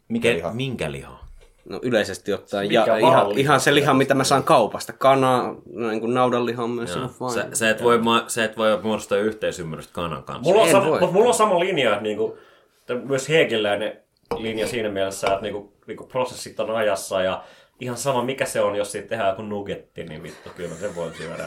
[0.08, 0.52] Mikä Ke- liha?
[0.52, 1.29] Minkä liha?
[1.68, 2.68] No yleisesti ottaen.
[2.68, 4.92] Mikä Ja ihan, ihan se liha, mitä mä saan kaupasta.
[4.92, 7.30] Kana, niin kuin naudanliha on myös ihan fine.
[7.30, 10.42] Sä, sä, et voi, ma- sä et voi muodostaa yhteisymmärrystä kanan kanssa.
[10.50, 11.00] Mulla on, En sama, voi.
[11.00, 12.38] mutta mulla on sama linja, että niinku,
[13.04, 13.98] myös Heekiläinen
[14.38, 17.42] linja siinä mielessä, että niinku, niinku prosessit on ajassa ja
[17.80, 21.14] ihan sama mikä se on, jos siitä tehdään joku nugetti, niin vittu, kyllä sen voin
[21.14, 21.44] syödä.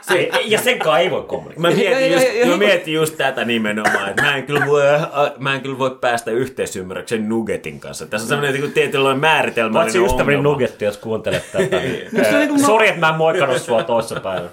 [0.00, 1.68] se, ja senkaan ei voi kommunikoida.
[1.68, 4.88] Mä mietin, just, ja- ja- mä mietin just tätä nimenomaan, että mä en kyllä voi,
[4.94, 8.06] äh, mä en kyllä voi päästä yhteisymmärryksen nuggetin kanssa.
[8.06, 11.76] Tässä on sellainen niin tietynlainen määritelmällinen Paitsi ystäväni nugetti, jos kuuntelet tätä.
[11.76, 14.48] Niin, niinku no- Sori, että mä en moikannut sua toissa päivänä.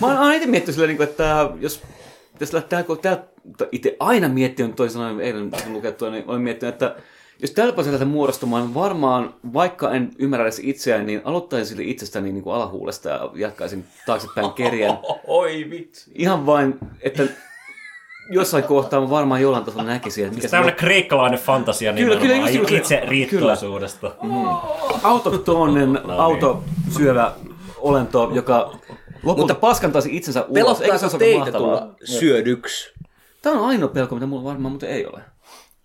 [0.00, 1.82] Mä oon aina itse miettinyt silleen, niin että jos
[2.32, 2.98] pitäisi lähteä, kun
[3.72, 6.94] itse aina miettinyt, toisin sanoen eilen lukettua, niin olen miettinyt, että
[7.42, 12.42] jos pääsee lähteä muodostumaan, varmaan, vaikka en ymmärrä edes itseään, niin aloittaisin sille itsestäni niin
[12.42, 14.98] kuin alahuulesta ja jatkaisin taaksepäin kerjen.
[15.26, 16.10] Oi vitsi.
[16.14, 17.22] Ihan vain, että
[18.30, 22.36] jossain kohtaa mä varmaan jollain tasolla näkisin, että mikä se Tämmöinen kreikkalainen fantasia Kyllä, kyllä,
[22.36, 24.14] just- just- itse riittoisuudesta.
[25.02, 27.32] autoktoonen, autosyövä
[27.76, 28.76] olento, joka
[29.22, 30.78] lopulta paskantaisi itsensä ulos.
[30.78, 32.92] Pelottaako teitä tulla syödyksi?
[33.42, 35.31] Tämä on ainoa pelko, mitä mulla varmaan muuten ei ole.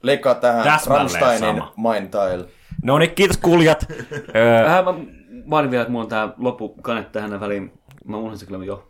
[0.03, 1.93] Leikkaa tähän Täsmälleen Rammsteinin sama.
[1.93, 2.47] Mind Tile.
[2.83, 3.85] No niin, kiitos kuulijat.
[4.69, 4.93] Äh, mä
[5.49, 7.71] vaadin vielä, että mulla on tää loppukane tähän väliin.
[8.05, 8.87] Mä unohdin se kyllä jo.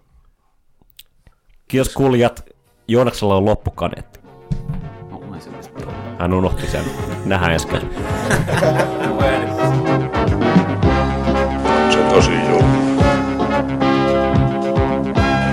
[1.67, 2.45] kiitos kuulijat.
[2.87, 4.19] Joonaksella on loppukaneetti.
[5.09, 5.53] Mä unohdin sen.
[6.19, 6.83] Hän unohti sen.
[7.25, 7.67] Nähdään ensi.
[11.89, 12.77] Se tosi julma.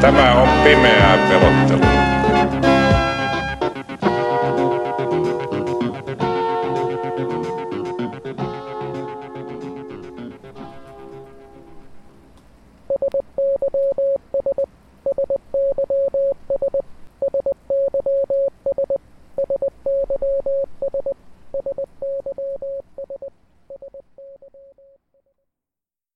[0.01, 2.04] Tämä on pimeää pelottelua.